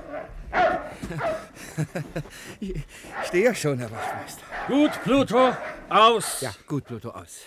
Ich 2.59 2.83
stehe 3.25 3.45
ja 3.45 3.55
schon, 3.55 3.79
Herr 3.79 3.91
Wachtmeister. 3.91 4.43
Gut, 4.67 4.91
Pluto, 5.03 5.55
aus. 5.89 6.41
Ja, 6.41 6.51
gut, 6.67 6.85
Pluto, 6.85 7.09
aus. 7.09 7.41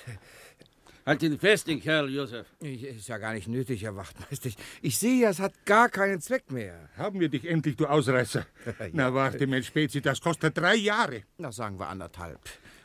Halt 1.04 1.22
ihn 1.24 1.38
fest, 1.38 1.66
den 1.66 1.80
Kerl, 1.80 2.08
Josef. 2.10 2.46
Ich, 2.60 2.84
ist 2.84 3.08
ja 3.08 3.18
gar 3.18 3.32
nicht 3.34 3.48
nötig, 3.48 3.82
Herr 3.82 3.96
Wachtmeister. 3.96 4.48
Ich, 4.48 4.56
ich 4.82 4.98
sehe 4.98 5.22
ja, 5.22 5.30
es 5.30 5.40
hat 5.40 5.52
gar 5.64 5.88
keinen 5.88 6.20
Zweck 6.20 6.50
mehr. 6.52 6.88
Haben 6.96 7.18
wir 7.18 7.28
dich 7.28 7.44
endlich, 7.44 7.76
du 7.76 7.86
Ausreißer. 7.86 8.46
Na 8.92 9.12
warte, 9.12 9.46
Mensch, 9.48 9.66
Spezi, 9.66 10.00
das 10.00 10.20
kostet 10.20 10.56
drei 10.56 10.76
Jahre. 10.76 11.24
Na, 11.38 11.50
sagen 11.50 11.78
wir 11.78 11.88
anderthalb. 11.88 12.38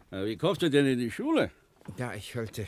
Na, 0.10 0.26
Wie 0.26 0.36
kommst 0.36 0.64
du 0.64 0.70
denn 0.70 0.88
in 0.88 0.98
die 0.98 1.12
Schule? 1.12 1.52
Ja, 1.98 2.14
ich 2.16 2.36
wollte. 2.36 2.68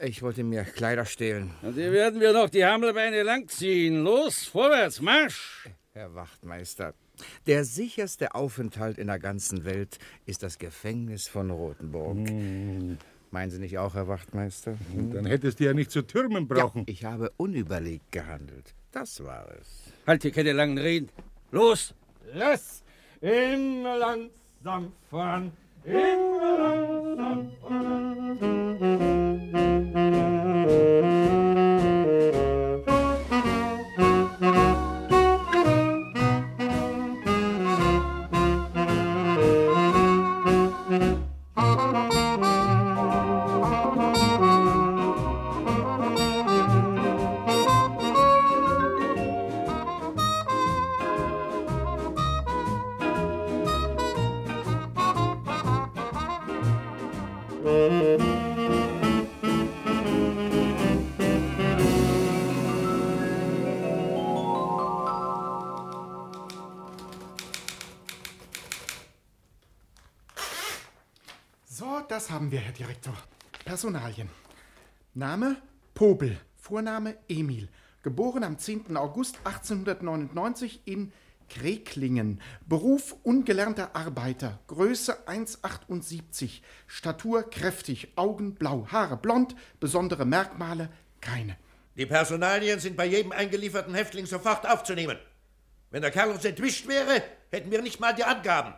Ich 0.00 0.22
wollte 0.22 0.42
mir 0.42 0.64
Kleider 0.64 1.04
stehlen. 1.04 1.52
Und 1.62 1.76
die 1.76 1.90
werden 1.92 2.20
wir 2.20 2.32
noch 2.32 2.50
die 2.50 2.64
Hammelbeine 2.64 3.22
langziehen. 3.22 4.02
Los, 4.02 4.44
vorwärts, 4.44 5.00
Marsch! 5.00 5.68
Herr 5.92 6.14
Wachtmeister, 6.14 6.92
der 7.46 7.64
sicherste 7.64 8.34
Aufenthalt 8.34 8.98
in 8.98 9.06
der 9.06 9.18
ganzen 9.18 9.64
Welt 9.64 9.98
ist 10.26 10.42
das 10.42 10.58
Gefängnis 10.58 11.28
von 11.28 11.50
Rothenburg. 11.50 12.18
Meinen 13.30 13.50
Sie 13.50 13.58
nicht 13.58 13.78
auch, 13.78 13.94
Herr 13.94 14.08
Wachtmeister? 14.08 14.76
Hm? 14.92 15.12
Dann 15.12 15.26
hättest 15.26 15.60
du 15.60 15.64
ja 15.64 15.72
nicht 15.72 15.90
zu 15.90 16.02
türmen 16.02 16.48
brauchen. 16.48 16.84
Ich 16.86 17.04
habe 17.04 17.32
unüberlegt 17.36 18.12
gehandelt. 18.12 18.74
Das 18.92 19.22
war 19.24 19.48
es. 19.60 19.92
Halt 20.06 20.22
hier 20.22 20.32
keine 20.32 20.52
langen 20.52 20.78
Reden. 20.78 21.08
Los! 21.50 21.94
Los! 22.34 22.82
Immer 23.20 23.98
langsam 23.98 24.92
voran! 25.08 25.52
Immer 25.84 26.58
langsam 26.58 27.05
Personalien. 73.86 74.28
Name 75.14 75.62
Pobel, 75.94 76.36
Vorname 76.56 77.18
Emil. 77.28 77.68
Geboren 78.02 78.42
am 78.42 78.58
10. 78.58 78.96
August 78.96 79.38
1899 79.44 80.80
in 80.86 81.12
Kreklingen. 81.48 82.40
Beruf 82.68 83.14
ungelernter 83.22 83.94
Arbeiter. 83.94 84.58
Größe 84.66 85.28
1,78. 85.28 86.62
Statur 86.88 87.48
kräftig. 87.48 88.08
Augen 88.16 88.56
blau. 88.56 88.88
Haare 88.90 89.16
blond. 89.16 89.54
Besondere 89.78 90.24
Merkmale 90.24 90.88
keine. 91.20 91.56
Die 91.96 92.06
Personalien 92.06 92.80
sind 92.80 92.96
bei 92.96 93.06
jedem 93.06 93.30
eingelieferten 93.30 93.94
Häftling 93.94 94.26
sofort 94.26 94.68
aufzunehmen. 94.68 95.16
Wenn 95.92 96.02
der 96.02 96.10
Kerl 96.10 96.32
uns 96.32 96.44
entwischt 96.44 96.88
wäre, 96.88 97.22
hätten 97.52 97.70
wir 97.70 97.82
nicht 97.82 98.00
mal 98.00 98.16
die 98.16 98.24
Angaben. 98.24 98.74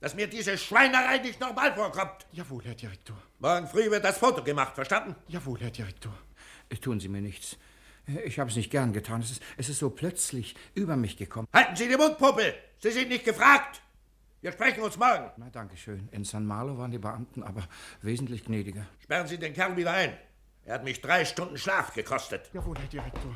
Dass 0.00 0.14
mir 0.14 0.26
diese 0.26 0.58
Schweinerei 0.58 1.18
nicht 1.18 1.40
normal 1.40 1.74
vorkommt. 1.74 2.26
Jawohl, 2.32 2.62
Herr 2.64 2.74
Direktor. 2.74 3.16
Morgen 3.38 3.66
früh 3.66 3.90
wird 3.90 4.04
das 4.04 4.18
Foto 4.18 4.42
gemacht, 4.42 4.74
verstanden? 4.74 5.14
Jawohl, 5.28 5.60
Herr 5.60 5.70
Direktor. 5.70 6.12
Tun 6.80 7.00
Sie 7.00 7.08
mir 7.08 7.22
nichts. 7.22 7.56
Ich 8.24 8.38
habe 8.38 8.50
es 8.50 8.56
nicht 8.56 8.70
gern 8.70 8.92
getan. 8.92 9.22
Es 9.22 9.30
ist, 9.30 9.42
es 9.56 9.68
ist 9.68 9.78
so 9.78 9.90
plötzlich 9.90 10.54
über 10.74 10.96
mich 10.96 11.16
gekommen. 11.16 11.48
Halten 11.52 11.76
Sie 11.76 11.88
den 11.88 11.98
Mund, 11.98 12.18
Puppe! 12.18 12.54
Sie 12.78 12.90
sind 12.90 13.08
nicht 13.08 13.24
gefragt! 13.24 13.80
Wir 14.42 14.52
sprechen 14.52 14.82
uns 14.82 14.98
morgen. 14.98 15.30
Na, 15.38 15.48
danke 15.50 15.76
schön. 15.76 16.06
In 16.12 16.24
San 16.24 16.44
Marlo 16.44 16.76
waren 16.76 16.90
die 16.90 16.98
Beamten 16.98 17.42
aber 17.42 17.62
wesentlich 18.02 18.44
gnädiger. 18.44 18.86
Sperren 19.02 19.26
Sie 19.26 19.38
den 19.38 19.54
Kerl 19.54 19.74
wieder 19.74 19.92
ein. 19.92 20.12
Er 20.66 20.74
hat 20.74 20.84
mich 20.84 21.00
drei 21.00 21.24
Stunden 21.24 21.56
Schlaf 21.56 21.94
gekostet. 21.94 22.50
Jawohl, 22.52 22.76
Herr 22.78 22.88
Direktor. 22.88 23.34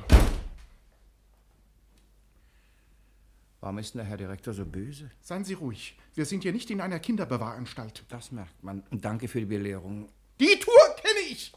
Warum 3.61 3.79
ist 3.79 3.95
denn 3.95 4.01
der 4.01 4.07
Herr 4.09 4.17
Direktor 4.17 4.55
so 4.55 4.65
böse? 4.65 5.11
Seien 5.21 5.45
Sie 5.45 5.55
ruhig. 5.55 5.99
Wir 6.15 6.25
sind 6.25 6.43
hier 6.43 6.53
nicht 6.53 6.71
in 6.71 6.81
einer 6.81 7.01
Kinderbewahranstalt. 7.01 8.05
Das 8.09 8.31
merkt 8.31 8.63
man. 8.63 8.85
Und 8.91 9.05
danke 9.05 9.27
für 9.27 9.41
die 9.41 9.47
Belehrung. 9.47 10.09
Die 10.39 10.59
Tour 10.61 10.97
kenne 10.97 11.21
ich! 11.31 11.53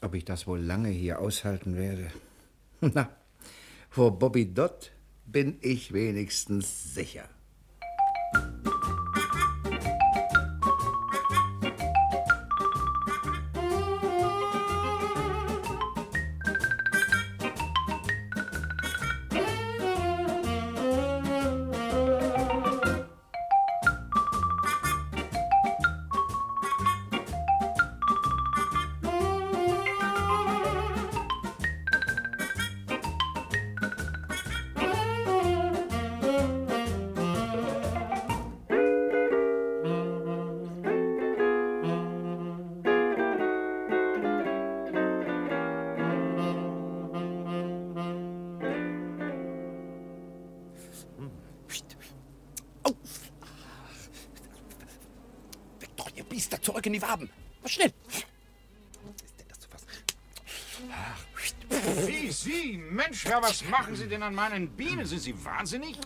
Ob 0.00 0.14
ich 0.14 0.24
das 0.24 0.46
wohl 0.46 0.60
lange 0.60 0.88
hier 0.88 1.18
aushalten 1.18 1.76
werde? 1.76 2.10
Na, 2.80 3.14
vor 3.90 4.18
Bobby 4.18 4.54
Dott 4.54 4.92
bin 5.26 5.58
ich 5.60 5.92
wenigstens 5.92 6.94
sicher. 6.94 7.28
Biester 56.60 56.62
zurück 56.62 56.86
in 56.86 56.92
die 56.92 57.02
Waben. 57.02 57.28
Was 57.62 57.72
schnell! 57.72 57.92
Sie, 62.04 62.30
Sie, 62.30 62.76
Mensch, 62.90 63.24
Herr, 63.26 63.40
was 63.42 63.64
machen 63.68 63.94
Sie 63.94 64.06
denn 64.08 64.22
an 64.22 64.34
meinen 64.34 64.68
Bienen? 64.68 65.06
Sind 65.06 65.20
Sie 65.20 65.34
wahnsinnig? 65.44 65.96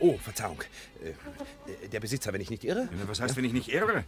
Oh, 0.00 0.18
Verzeihung. 0.18 0.60
Äh, 1.02 1.88
Der 1.88 2.00
Besitzer, 2.00 2.32
wenn 2.32 2.40
ich 2.40 2.50
nicht 2.50 2.64
irre? 2.64 2.88
Was 3.06 3.20
heißt, 3.20 3.36
wenn 3.36 3.44
ich 3.44 3.52
nicht 3.52 3.72
irre? 3.72 4.04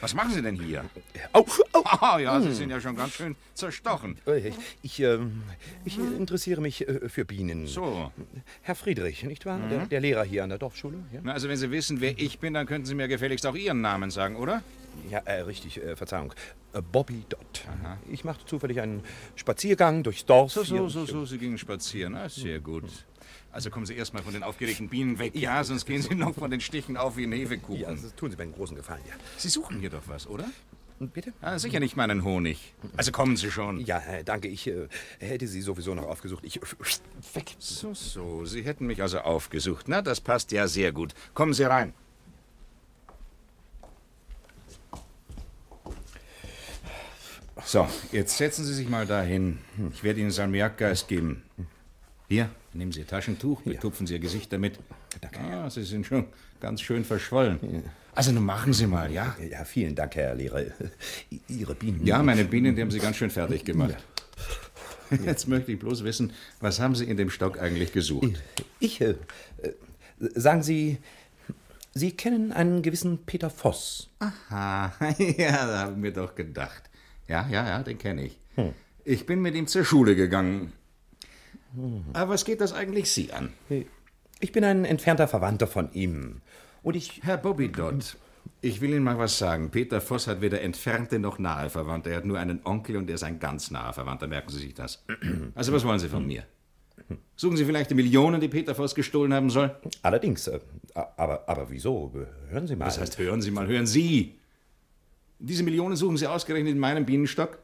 Was 0.00 0.14
machen 0.14 0.32
Sie 0.32 0.42
denn 0.42 0.56
hier? 0.56 0.84
Au, 1.32 1.46
au. 1.72 1.84
Ah, 2.00 2.18
ja, 2.18 2.40
Sie 2.40 2.52
sind 2.52 2.70
ja 2.70 2.80
schon 2.80 2.96
ganz 2.96 3.14
schön 3.14 3.34
zerstochen. 3.54 4.18
Äh, 4.26 4.52
Ich, 4.82 5.00
ähm, 5.00 5.42
ich 5.84 5.98
interessiere 5.98 6.60
mich 6.60 6.86
äh, 6.86 7.08
für 7.08 7.24
Bienen. 7.24 7.66
So. 7.66 8.12
Herr 8.62 8.74
Friedrich, 8.74 9.22
nicht 9.24 9.46
wahr? 9.46 9.58
Mhm. 9.58 9.70
Der, 9.70 9.86
der 9.86 10.00
Lehrer 10.00 10.24
hier 10.24 10.42
an 10.42 10.48
der 10.50 10.58
Dorfschule. 10.58 10.98
Ja, 11.12 11.20
Na, 11.22 11.32
also 11.32 11.48
wenn 11.48 11.56
Sie 11.56 11.70
wissen, 11.70 12.00
wer 12.00 12.18
ich 12.18 12.38
bin, 12.40 12.54
dann 12.54 12.66
könnten 12.66 12.86
Sie 12.86 12.94
mir 12.94 13.08
gefälligst 13.08 13.46
auch 13.46 13.54
Ihren 13.54 13.80
Namen 13.80 14.10
sagen, 14.10 14.36
oder? 14.36 14.62
Ja 15.10 15.18
äh, 15.20 15.40
richtig, 15.42 15.82
äh, 15.82 15.96
Verzeihung. 15.96 16.32
Äh, 16.72 16.82
Bobby 16.82 17.24
Dott. 17.28 17.64
Ich 18.10 18.24
machte 18.24 18.44
zufällig 18.46 18.80
einen 18.80 19.02
Spaziergang 19.36 20.02
durchs 20.02 20.24
Dorf. 20.26 20.52
So, 20.52 20.62
so, 20.62 20.88
so, 20.88 21.06
so, 21.06 21.24
Sie 21.24 21.38
gingen 21.38 21.58
spazieren. 21.58 22.14
Ah, 22.14 22.28
sehr 22.28 22.60
gut. 22.60 22.84
Also 23.50 23.70
kommen 23.70 23.86
Sie 23.86 23.94
erst 23.94 24.14
mal 24.14 24.22
von 24.22 24.34
den 24.34 24.42
aufgeregten 24.42 24.88
Bienen 24.88 25.18
weg, 25.18 25.34
ja, 25.34 25.64
sonst 25.64 25.86
gehen 25.86 26.02
Sie 26.02 26.14
noch 26.14 26.34
von 26.34 26.50
den 26.50 26.60
Stichen 26.60 26.96
auf 26.96 27.16
wie 27.16 27.24
ein 27.24 27.32
Hefekuchen. 27.32 27.80
Ja, 27.80 27.90
das 27.90 28.14
tun 28.14 28.30
Sie 28.30 28.36
mir 28.36 28.42
einen 28.42 28.52
großen 28.52 28.76
Gefallen, 28.76 29.00
ja. 29.08 29.14
Sie 29.36 29.48
suchen 29.48 29.80
hier 29.80 29.90
doch 29.90 30.02
was, 30.06 30.26
oder? 30.26 30.44
Bitte? 31.00 31.32
Ah, 31.40 31.58
sicher 31.58 31.78
nicht 31.78 31.96
meinen 31.96 32.24
Honig. 32.24 32.74
Also 32.96 33.12
kommen 33.12 33.36
Sie 33.36 33.50
schon. 33.50 33.78
Ja, 33.80 33.98
äh, 34.00 34.24
danke. 34.24 34.48
Ich 34.48 34.66
äh, 34.66 34.88
hätte 35.20 35.46
Sie 35.46 35.60
sowieso 35.60 35.94
noch 35.94 36.06
aufgesucht. 36.06 36.44
Ich. 36.44 36.60
Weg. 37.34 37.54
So, 37.58 37.94
so. 37.94 38.44
Sie 38.44 38.62
hätten 38.62 38.86
mich 38.86 39.00
also 39.00 39.20
aufgesucht. 39.20 39.86
Na, 39.88 40.02
das 40.02 40.20
passt 40.20 40.50
ja 40.50 40.66
sehr 40.66 40.90
gut. 40.90 41.14
Kommen 41.34 41.54
Sie 41.54 41.62
rein. 41.62 41.94
So, 47.68 47.86
jetzt 48.12 48.38
setzen 48.38 48.64
Sie 48.64 48.72
sich 48.72 48.88
mal 48.88 49.04
dahin. 49.04 49.58
Ich 49.92 50.02
werde 50.02 50.20
Ihnen 50.20 50.30
Salmiakgeist 50.30 51.06
geben. 51.06 51.42
Hier, 52.26 52.48
nehmen 52.72 52.92
Sie 52.92 53.00
Ihr 53.00 53.06
Taschentuch, 53.06 53.60
betupfen 53.60 54.06
Sie 54.06 54.14
Ihr 54.14 54.20
Gesicht 54.20 54.50
damit. 54.54 54.78
Ah, 55.38 55.68
Sie 55.68 55.82
sind 55.82 56.06
schon 56.06 56.28
ganz 56.60 56.80
schön 56.80 57.04
verschwollen. 57.04 57.84
Also 58.14 58.32
nun 58.32 58.46
machen 58.46 58.72
Sie 58.72 58.86
mal, 58.86 59.12
ja? 59.12 59.36
Ja, 59.50 59.66
vielen 59.66 59.94
Dank, 59.94 60.16
Herr 60.16 60.34
Lehrer. 60.34 60.62
Ihre 61.46 61.74
Bienen. 61.74 62.06
Ja, 62.06 62.22
meine 62.22 62.46
Bienen, 62.46 62.74
die 62.74 62.80
haben 62.80 62.90
Sie 62.90 63.00
ganz 63.00 63.16
schön 63.16 63.28
fertig 63.28 63.66
gemacht. 63.66 63.98
Jetzt 65.22 65.46
möchte 65.46 65.70
ich 65.70 65.78
bloß 65.78 66.04
wissen, 66.04 66.32
was 66.60 66.80
haben 66.80 66.94
Sie 66.94 67.04
in 67.04 67.18
dem 67.18 67.28
Stock 67.28 67.60
eigentlich 67.60 67.92
gesucht? 67.92 68.42
Ich, 68.80 69.02
äh, 69.02 69.14
sagen 70.18 70.62
Sie, 70.62 70.96
Sie 71.92 72.12
kennen 72.12 72.50
einen 72.50 72.80
gewissen 72.80 73.18
Peter 73.26 73.50
Voss. 73.50 74.08
Aha, 74.20 74.90
ja, 75.18 75.66
da 75.66 75.78
habe 75.80 75.92
ich 75.92 75.98
mir 75.98 76.12
doch 76.14 76.34
gedacht. 76.34 76.87
Ja, 77.28 77.46
ja, 77.50 77.66
ja, 77.66 77.82
den 77.82 77.98
kenne 77.98 78.24
ich. 78.24 78.38
Hm. 78.56 78.72
Ich 79.04 79.26
bin 79.26 79.40
mit 79.40 79.54
ihm 79.54 79.66
zur 79.66 79.84
Schule 79.84 80.16
gegangen. 80.16 80.72
Aber 82.14 82.32
was 82.32 82.44
geht 82.44 82.60
das 82.60 82.72
eigentlich 82.72 83.10
Sie 83.12 83.32
an? 83.32 83.52
Ich 84.40 84.52
bin 84.52 84.64
ein 84.64 84.84
entfernter 84.84 85.28
Verwandter 85.28 85.66
von 85.66 85.92
ihm. 85.92 86.40
Und 86.82 86.96
ich. 86.96 87.20
Herr 87.22 87.36
Bobby 87.36 87.70
Dodd, 87.70 88.16
ich 88.60 88.80
will 88.80 88.90
Ihnen 88.90 89.04
mal 89.04 89.18
was 89.18 89.38
sagen. 89.38 89.70
Peter 89.70 90.00
Voss 90.00 90.26
hat 90.26 90.40
weder 90.40 90.62
entfernte 90.62 91.18
noch 91.18 91.38
nahe 91.38 91.68
Verwandte. 91.70 92.10
Er 92.10 92.18
hat 92.18 92.24
nur 92.24 92.38
einen 92.38 92.60
Onkel 92.64 92.96
und 92.96 93.08
er 93.08 93.16
ist 93.16 93.24
ein 93.24 93.38
ganz 93.38 93.70
naher 93.70 93.92
Verwandter. 93.92 94.26
Merken 94.26 94.50
Sie 94.50 94.60
sich 94.60 94.74
das. 94.74 95.04
Also, 95.54 95.72
was 95.72 95.84
wollen 95.84 95.98
Sie 95.98 96.08
von 96.08 96.26
mir? 96.26 96.44
Suchen 97.36 97.56
Sie 97.56 97.64
vielleicht 97.64 97.90
die 97.90 97.94
Millionen, 97.94 98.40
die 98.40 98.48
Peter 98.48 98.74
Voss 98.74 98.94
gestohlen 98.94 99.32
haben 99.32 99.50
soll? 99.50 99.74
Allerdings. 100.02 100.46
äh, 100.48 100.58
Aber, 100.94 101.48
aber 101.48 101.70
wieso? 101.70 102.12
Hören 102.48 102.66
Sie 102.66 102.76
mal. 102.76 102.86
Was 102.86 102.98
heißt, 102.98 103.18
hören 103.18 103.40
Sie 103.42 103.50
mal, 103.50 103.66
hören 103.66 103.86
Sie? 103.86 104.38
Diese 105.40 105.62
Millionen 105.62 105.94
suchen 105.94 106.16
Sie 106.16 106.26
ausgerechnet 106.26 106.72
in 106.72 106.78
meinem 106.78 107.06
Bienenstock? 107.06 107.60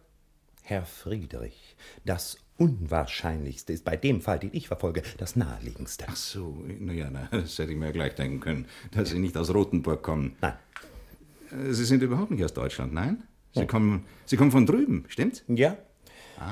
Herr 0.63 0.85
Friedrich, 0.85 1.77
das 2.05 2.39
Unwahrscheinlichste 2.57 3.73
ist 3.73 3.85
bei 3.85 3.97
dem 3.97 4.21
Fall, 4.21 4.39
den 4.39 4.51
ich 4.53 4.69
verfolge, 4.69 5.03
das 5.19 5.35
Naheliegendste. 5.35 6.05
Ach 6.09 6.15
so, 6.15 6.57
naja, 6.79 7.11
na, 7.13 7.29
das 7.33 7.59
hätte 7.59 7.73
ich 7.73 7.79
mir 7.79 7.87
ja 7.87 7.93
gleich 7.93 8.15
denken 8.15 8.39
können, 8.39 8.67
dass 8.93 9.11
Sie 9.11 9.19
nicht 9.19 9.37
aus 9.37 9.53
Rothenburg 9.53 10.03
kommen. 10.03 10.37
Nein. 10.41 10.55
Sie 11.71 11.85
sind 11.85 12.03
überhaupt 12.03 12.31
nicht 12.31 12.45
aus 12.45 12.55
Deutschland, 12.55 12.95
nein? 12.95 13.25
Sie, 13.55 13.67
kommen, 13.67 14.05
Sie 14.25 14.37
kommen 14.37 14.53
von 14.53 14.67
drüben, 14.67 15.05
stimmt's? 15.09 15.43
Ja. 15.49 15.77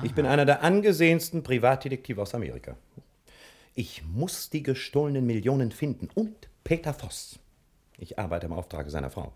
Ich 0.03 0.15
bin 0.15 0.27
einer 0.27 0.45
der 0.45 0.63
angesehensten 0.63 1.43
Privatdetektive 1.45 2.21
aus 2.21 2.35
Amerika. 2.35 2.77
Ich 3.75 4.03
muss 4.05 4.51
die 4.51 4.63
gestohlenen 4.63 5.25
Millionen 5.25 5.71
finden 5.71 6.09
und 6.15 6.49
Peter 6.65 6.93
Voss. 6.93 7.39
Ich 8.03 8.19
arbeite 8.19 8.47
im 8.47 8.53
Auftrage 8.53 8.91
seiner 8.91 9.11
Frau. 9.11 9.33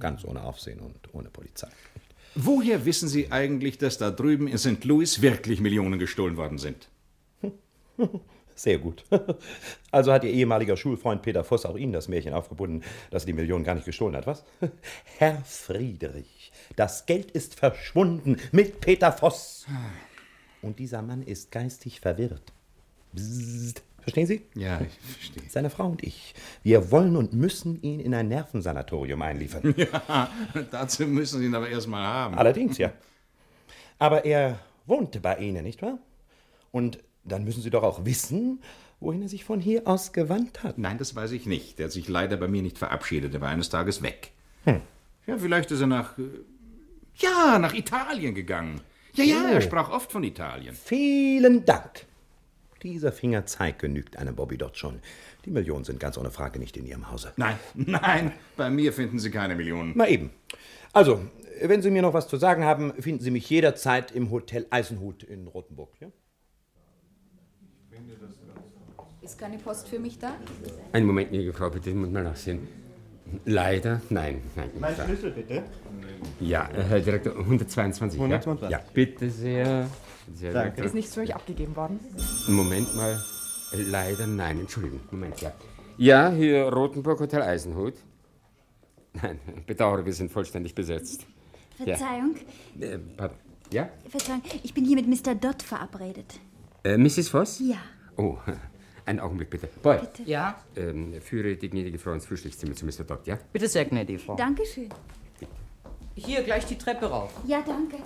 Ganz 0.00 0.24
ohne 0.24 0.42
Aufsehen 0.42 0.80
und 0.80 0.96
ohne 1.12 1.28
Polizei. 1.28 1.68
Woher 2.34 2.86
wissen 2.86 3.06
Sie 3.06 3.30
eigentlich, 3.30 3.76
dass 3.76 3.98
da 3.98 4.10
drüben 4.10 4.48
in 4.48 4.56
St. 4.56 4.82
Louis 4.84 5.20
wirklich 5.20 5.60
Millionen 5.60 5.98
gestohlen 5.98 6.38
worden 6.38 6.56
sind? 6.56 6.88
Sehr 8.54 8.78
gut. 8.78 9.04
Also 9.90 10.12
hat 10.12 10.24
Ihr 10.24 10.30
ehemaliger 10.30 10.76
Schulfreund 10.76 11.22
Peter 11.22 11.44
Voss 11.44 11.66
auch 11.66 11.76
Ihnen 11.76 11.92
das 11.92 12.08
Märchen 12.08 12.32
aufgebunden, 12.32 12.82
dass 13.10 13.24
er 13.24 13.26
die 13.26 13.32
Millionen 13.34 13.64
gar 13.64 13.74
nicht 13.74 13.86
gestohlen 13.86 14.16
hat, 14.16 14.26
was? 14.26 14.44
Herr 15.18 15.42
Friedrich, 15.44 16.52
das 16.76 17.04
Geld 17.04 17.30
ist 17.30 17.56
verschwunden 17.56 18.36
mit 18.52 18.80
Peter 18.80 19.12
Voss. 19.12 19.66
Und 20.62 20.78
dieser 20.78 21.02
Mann 21.02 21.22
ist 21.22 21.50
geistig 21.50 22.00
verwirrt. 22.00 22.52
Bzzzt. 23.12 23.82
Verstehen 24.12 24.26
Sie? 24.26 24.42
Ja, 24.60 24.80
ich 24.80 25.14
verstehe. 25.14 25.42
Seine 25.48 25.70
Frau 25.70 25.86
und 25.88 26.02
ich, 26.02 26.34
wir 26.62 26.90
wollen 26.90 27.16
und 27.16 27.32
müssen 27.32 27.80
ihn 27.82 28.00
in 28.00 28.14
ein 28.14 28.28
Nervensanatorium 28.28 29.20
einliefern. 29.22 29.74
Ja, 29.76 30.30
dazu 30.70 31.06
müssen 31.06 31.40
Sie 31.40 31.46
ihn 31.46 31.54
aber 31.54 31.68
erst 31.68 31.86
mal 31.88 32.06
haben. 32.06 32.34
Allerdings, 32.36 32.78
ja. 32.78 32.92
Aber 33.98 34.24
er 34.24 34.58
wohnte 34.86 35.20
bei 35.20 35.36
Ihnen, 35.38 35.64
nicht 35.64 35.82
wahr? 35.82 35.98
Und 36.72 36.98
dann 37.24 37.44
müssen 37.44 37.62
Sie 37.62 37.70
doch 37.70 37.82
auch 37.82 38.04
wissen, 38.04 38.60
wohin 39.00 39.22
er 39.22 39.28
sich 39.28 39.44
von 39.44 39.60
hier 39.60 39.86
aus 39.86 40.12
gewandt 40.12 40.62
hat. 40.62 40.78
Nein, 40.78 40.98
das 40.98 41.14
weiß 41.14 41.32
ich 41.32 41.46
nicht. 41.46 41.78
Er 41.78 41.86
hat 41.86 41.92
sich 41.92 42.08
leider 42.08 42.36
bei 42.36 42.48
mir 42.48 42.62
nicht 42.62 42.78
verabschiedet. 42.78 43.34
Er 43.34 43.40
war 43.40 43.48
eines 43.50 43.68
Tages 43.68 44.02
weg. 44.02 44.32
Hm. 44.64 44.80
Ja, 45.26 45.36
vielleicht 45.38 45.70
ist 45.70 45.80
er 45.80 45.86
nach. 45.86 46.18
äh, 46.18 46.22
Ja, 47.16 47.58
nach 47.58 47.74
Italien 47.74 48.34
gegangen. 48.34 48.80
Ja, 49.14 49.24
ja, 49.24 49.42
Oh. 49.48 49.52
er 49.54 49.60
sprach 49.60 49.90
oft 49.90 50.10
von 50.12 50.22
Italien. 50.24 50.74
Vielen 50.74 51.64
Dank. 51.64 52.06
Dieser 52.88 53.12
Fingerzeig 53.12 53.78
genügt 53.78 54.16
einem 54.16 54.34
Bobby 54.34 54.56
dort 54.56 54.78
schon. 54.78 55.00
Die 55.44 55.50
Millionen 55.50 55.84
sind 55.84 56.00
ganz 56.00 56.16
ohne 56.16 56.30
Frage 56.30 56.58
nicht 56.58 56.74
in 56.74 56.86
Ihrem 56.86 57.10
Hause. 57.10 57.34
Nein, 57.36 57.56
nein, 57.74 58.32
bei 58.56 58.70
mir 58.70 58.94
finden 58.94 59.18
Sie 59.18 59.30
keine 59.30 59.54
Millionen. 59.54 59.94
Mal 59.94 60.10
eben. 60.10 60.30
Also, 60.94 61.20
wenn 61.62 61.82
Sie 61.82 61.90
mir 61.90 62.00
noch 62.00 62.14
was 62.14 62.28
zu 62.28 62.38
sagen 62.38 62.64
haben, 62.64 62.94
finden 62.94 63.22
Sie 63.22 63.30
mich 63.30 63.48
jederzeit 63.50 64.10
im 64.10 64.30
Hotel 64.30 64.66
Eisenhut 64.70 65.22
in 65.22 65.46
Rothenburg. 65.48 65.90
Ja? 66.00 66.08
Ist 69.20 69.38
keine 69.38 69.58
Post 69.58 69.88
für 69.88 69.98
mich 69.98 70.18
da? 70.18 70.34
Einen 70.92 71.06
Moment, 71.06 71.30
liebe 71.30 71.52
Frau, 71.52 71.68
bitte, 71.68 71.90
ich 71.90 71.96
muss 71.96 72.08
mal 72.08 72.24
nachsehen. 72.24 72.66
Leider, 73.44 74.00
nein. 74.10 74.42
nein 74.56 74.70
Mein. 74.78 74.94
Schlüssel 74.94 75.30
bitte. 75.32 75.62
Ja, 76.40 76.68
äh, 76.70 76.82
Herr 76.82 77.00
Direktor, 77.00 77.36
122. 77.38 78.18
122. 78.18 78.70
Ja, 78.70 78.78
ja 78.78 78.84
bitte 78.92 79.30
sehr. 79.30 79.88
sehr 80.34 80.52
Danke. 80.52 80.82
Ist 80.82 80.94
nichts 80.94 81.14
für 81.14 81.20
mich 81.20 81.34
abgegeben 81.34 81.76
worden? 81.76 82.00
Moment 82.48 82.94
mal. 82.96 83.18
Leider, 83.72 84.26
nein, 84.26 84.60
Entschuldigung. 84.60 85.00
Moment, 85.10 85.40
ja. 85.40 85.52
Ja, 85.98 86.30
hier 86.30 86.68
Rotenburg 86.68 87.20
Hotel 87.20 87.42
Eisenhut. 87.42 87.94
Nein, 89.14 89.38
bedauere, 89.66 90.04
wir 90.04 90.12
sind 90.12 90.30
vollständig 90.30 90.74
besetzt. 90.74 91.26
Verzeihung, 91.76 92.36
Ja. 92.78 92.86
Äh, 92.86 92.98
pardon. 93.16 93.38
Ja? 93.70 93.88
Verzeihung, 94.08 94.42
ich 94.62 94.72
bin 94.72 94.84
hier 94.84 94.96
mit 94.96 95.06
Mr. 95.06 95.34
Dodd 95.34 95.62
verabredet. 95.62 96.40
Äh, 96.84 96.96
Mrs. 96.96 97.28
Voss? 97.28 97.60
Ja. 97.60 97.76
Oh, 98.16 98.38
einen 99.08 99.20
Augenblick 99.20 99.50
bitte. 99.50 99.68
Boy. 99.82 99.98
Bitte. 99.98 100.22
Ja? 100.24 100.62
Ähm, 100.76 101.20
führe 101.20 101.56
die 101.56 101.70
gnädige 101.70 101.98
Frau 101.98 102.12
ins 102.12 102.26
Frühstückszimmer 102.26 102.74
zu 102.74 102.84
Mr. 102.84 103.04
Dodd, 103.04 103.26
ja? 103.26 103.38
Bitte 103.52 103.66
sehr, 103.66 103.84
gnädige 103.86 104.18
Frau. 104.18 104.36
Dankeschön. 104.36 104.88
Hier 106.14 106.42
gleich 106.42 106.66
die 106.66 106.76
Treppe 106.76 107.06
rauf. 107.06 107.32
Ja, 107.46 107.62
danke. 107.66 107.96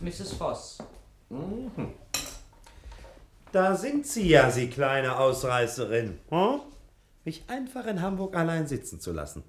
Mrs. 0.00 0.32
Voss. 0.34 0.78
Mhm. 1.28 1.70
Da 3.52 3.74
sind 3.74 4.06
Sie 4.06 4.28
ja, 4.28 4.50
Sie 4.50 4.68
kleine 4.68 5.18
Ausreißerin. 5.18 6.18
Hm? 6.30 6.60
Mich 7.24 7.44
einfach 7.48 7.86
in 7.86 8.00
Hamburg 8.00 8.36
allein 8.36 8.66
sitzen 8.66 9.00
zu 9.00 9.12
lassen. 9.12 9.44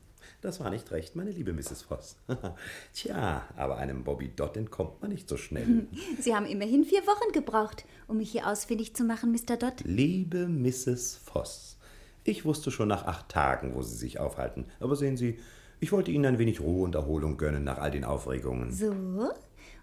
Das 0.46 0.60
war 0.60 0.70
nicht 0.70 0.92
recht, 0.92 1.16
meine 1.16 1.32
liebe 1.32 1.54
Mrs. 1.54 1.82
Voss. 1.82 2.18
Tja, 2.94 3.42
aber 3.58 3.78
einem 3.78 4.04
Bobby 4.04 4.30
Dodd 4.30 4.56
entkommt 4.58 5.02
man 5.02 5.10
nicht 5.10 5.28
so 5.28 5.38
schnell. 5.38 5.88
Sie 6.20 6.36
haben 6.36 6.46
immerhin 6.46 6.84
vier 6.84 7.02
Wochen 7.08 7.32
gebraucht, 7.32 7.84
um 8.08 8.18
mich 8.18 8.30
hier 8.30 8.46
ausfindig 8.46 8.96
zu 8.96 9.06
machen, 9.06 9.32
Mr. 9.32 9.58
Dodd. 9.58 9.82
Liebe 9.86 10.48
Mrs. 10.48 11.16
Voss, 11.16 11.80
ich 12.24 12.46
wusste 12.46 12.70
schon 12.70 12.90
nach 12.90 13.08
acht 13.08 13.28
Tagen, 13.28 13.74
wo 13.74 13.82
Sie 13.82 13.96
sich 13.96 14.20
aufhalten. 14.20 14.66
Aber 14.80 14.96
sehen 14.96 15.18
Sie, 15.18 15.40
ich 15.80 15.92
wollte 15.92 16.12
Ihnen 16.12 16.28
ein 16.28 16.38
wenig 16.38 16.62
Ruhe 16.62 16.84
und 16.84 16.94
Erholung 16.94 17.38
gönnen 17.38 17.64
nach 17.64 17.80
all 17.80 17.90
den 17.90 18.04
Aufregungen. 18.06 18.72
So? 18.72 18.94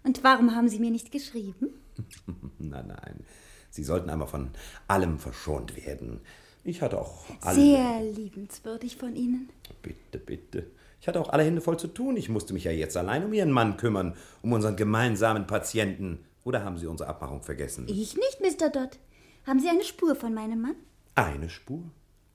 Und 0.05 0.23
warum 0.23 0.55
haben 0.55 0.69
Sie 0.69 0.79
mir 0.79 0.91
nicht 0.91 1.11
geschrieben? 1.11 1.73
nein, 2.57 2.87
nein. 2.87 3.25
Sie 3.69 3.83
sollten 3.83 4.09
einmal 4.09 4.29
von 4.29 4.51
allem 4.87 5.19
verschont 5.19 5.75
werden. 5.75 6.21
Ich 6.63 6.81
hatte 6.81 6.99
auch 6.99 7.23
alle. 7.41 7.55
Sehr 7.55 8.01
liebenswürdig 8.01 8.95
von 8.95 9.15
Ihnen. 9.15 9.49
Bitte, 9.81 10.17
bitte. 10.17 10.67
Ich 11.01 11.07
hatte 11.07 11.19
auch 11.19 11.29
alle 11.29 11.43
Hände 11.43 11.59
voll 11.61 11.77
zu 11.77 11.87
tun. 11.87 12.15
Ich 12.15 12.29
musste 12.29 12.53
mich 12.53 12.63
ja 12.63 12.71
jetzt 12.71 12.95
allein 12.95 13.25
um 13.25 13.33
Ihren 13.33 13.51
Mann 13.51 13.75
kümmern, 13.75 14.15
um 14.41 14.53
unseren 14.53 14.77
gemeinsamen 14.77 15.45
Patienten. 15.47 16.23
Oder 16.45 16.63
haben 16.63 16.77
Sie 16.77 16.87
unsere 16.87 17.09
Abmachung 17.09 17.43
vergessen? 17.43 17.85
Ich 17.89 18.15
nicht, 18.15 18.39
Mr. 18.39 18.69
Dodd. 18.69 18.99
Haben 19.45 19.59
Sie 19.59 19.67
eine 19.67 19.83
Spur 19.83 20.15
von 20.15 20.33
meinem 20.33 20.61
Mann? 20.61 20.75
Eine 21.15 21.49
Spur? 21.49 21.83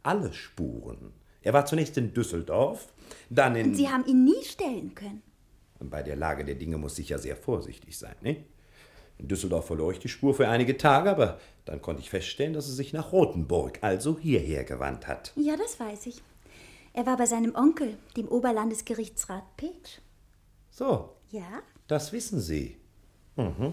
Alle 0.03 0.33
Spuren. 0.33 1.13
Er 1.41 1.55
war 1.55 1.65
zunächst 1.65 1.97
in 1.97 2.13
Düsseldorf, 2.13 2.93
dann 3.31 3.57
in. 3.57 3.69
Und 3.69 3.75
Sie 3.75 3.89
haben 3.89 4.05
ihn 4.05 4.25
nie 4.25 4.45
stellen 4.45 4.95
können. 4.95 5.23
Bei 5.81 6.03
der 6.03 6.17
Lage 6.17 6.45
der 6.45 6.57
Dinge 6.57 6.77
muss 6.77 6.99
ich 6.99 7.09
ja 7.09 7.19
sehr 7.19 7.37
vorsichtig 7.37 7.97
sein, 7.97 8.17
ne? 8.21 8.45
In 9.19 9.29
Düsseldorf 9.29 9.67
verlor 9.67 9.91
ich 9.93 9.99
die 9.99 10.09
Spur 10.09 10.35
für 10.35 10.49
einige 10.49 10.77
Tage, 10.77 11.11
aber 11.11 11.39
dann 11.65 11.83
konnte 11.83 12.01
ich 12.03 12.11
feststellen, 12.11 12.53
dass 12.55 12.67
er 12.69 12.75
sich 12.75 12.93
nach 12.93 13.13
Rothenburg, 13.13 13.79
also 13.83 14.17
hierher 14.19 14.65
gewandt 14.65 15.07
hat. 15.09 15.33
Ja, 15.37 15.57
das 15.57 15.79
weiß 15.81 16.07
ich. 16.07 16.23
Er 16.95 17.05
war 17.07 17.17
bei 17.17 17.27
seinem 17.27 17.55
Onkel, 17.55 17.97
dem 18.17 18.29
Oberlandesgerichtsrat 18.29 19.43
Petsch. 19.57 19.99
So, 20.71 21.11
Ja? 21.31 21.43
das 21.89 22.13
wissen 22.13 22.41
Sie. 22.41 22.77
Mhm. 23.37 23.73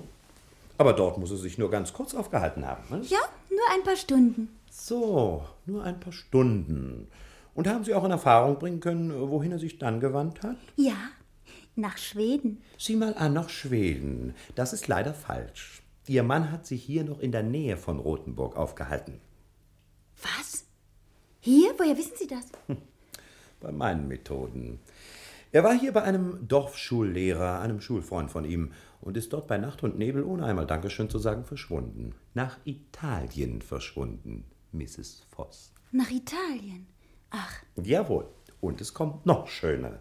Aber 0.77 0.93
dort 0.93 1.17
muss 1.17 1.31
er 1.31 1.37
sich 1.37 1.57
nur 1.57 1.69
ganz 1.71 1.93
kurz 1.93 2.13
aufgehalten 2.15 2.65
haben. 2.67 2.83
Ne? 2.89 3.01
Ja, 3.07 3.19
nur 3.49 3.61
ein 3.73 3.83
paar 3.83 3.95
Stunden. 3.95 4.49
So, 4.69 5.43
nur 5.65 5.83
ein 5.83 5.99
paar 5.99 6.11
Stunden. 6.11 7.07
Und 7.53 7.67
haben 7.67 7.85
Sie 7.85 7.93
auch 7.93 8.03
in 8.03 8.11
Erfahrung 8.11 8.59
bringen 8.59 8.81
können, 8.81 9.29
wohin 9.29 9.53
er 9.53 9.59
sich 9.59 9.77
dann 9.79 9.99
gewandt 10.01 10.43
hat? 10.43 10.57
Ja, 10.75 10.97
nach 11.75 11.97
Schweden. 11.97 12.61
Sieh 12.77 12.95
mal 12.95 13.13
an, 13.15 13.33
nach 13.33 13.49
Schweden. 13.49 14.33
Das 14.55 14.73
ist 14.73 14.87
leider 14.87 15.13
falsch. 15.13 15.83
Ihr 16.07 16.23
Mann 16.23 16.51
hat 16.51 16.65
sich 16.65 16.83
hier 16.83 17.03
noch 17.03 17.19
in 17.19 17.31
der 17.31 17.43
Nähe 17.43 17.77
von 17.77 17.99
Rothenburg 17.99 18.55
aufgehalten. 18.55 19.19
Was? 20.21 20.65
Hier? 21.39 21.73
Woher 21.77 21.97
wissen 21.97 22.15
Sie 22.17 22.27
das? 22.27 22.45
Bei 23.59 23.71
meinen 23.71 24.07
Methoden. 24.07 24.79
Er 25.51 25.63
war 25.63 25.73
hier 25.79 25.93
bei 25.93 26.03
einem 26.03 26.47
Dorfschullehrer, 26.47 27.61
einem 27.61 27.79
Schulfreund 27.79 28.29
von 28.29 28.45
ihm, 28.45 28.71
und 29.01 29.17
ist 29.17 29.33
dort 29.33 29.47
bei 29.47 29.57
Nacht 29.57 29.83
und 29.83 29.97
Nebel, 29.97 30.23
ohne 30.23 30.45
einmal 30.45 30.65
Dankeschön 30.65 31.09
zu 31.09 31.19
sagen, 31.19 31.45
verschwunden. 31.45 32.13
Nach 32.33 32.57
Italien 32.65 33.61
verschwunden, 33.61 34.43
Mrs. 34.71 35.23
Voss. 35.29 35.71
Nach 35.91 36.09
Italien. 36.09 36.87
Ach, 37.29 37.63
Jawohl. 37.81 38.27
Und 38.59 38.81
es 38.81 38.93
kommt 38.93 39.25
noch 39.25 39.47
schöner. 39.47 39.99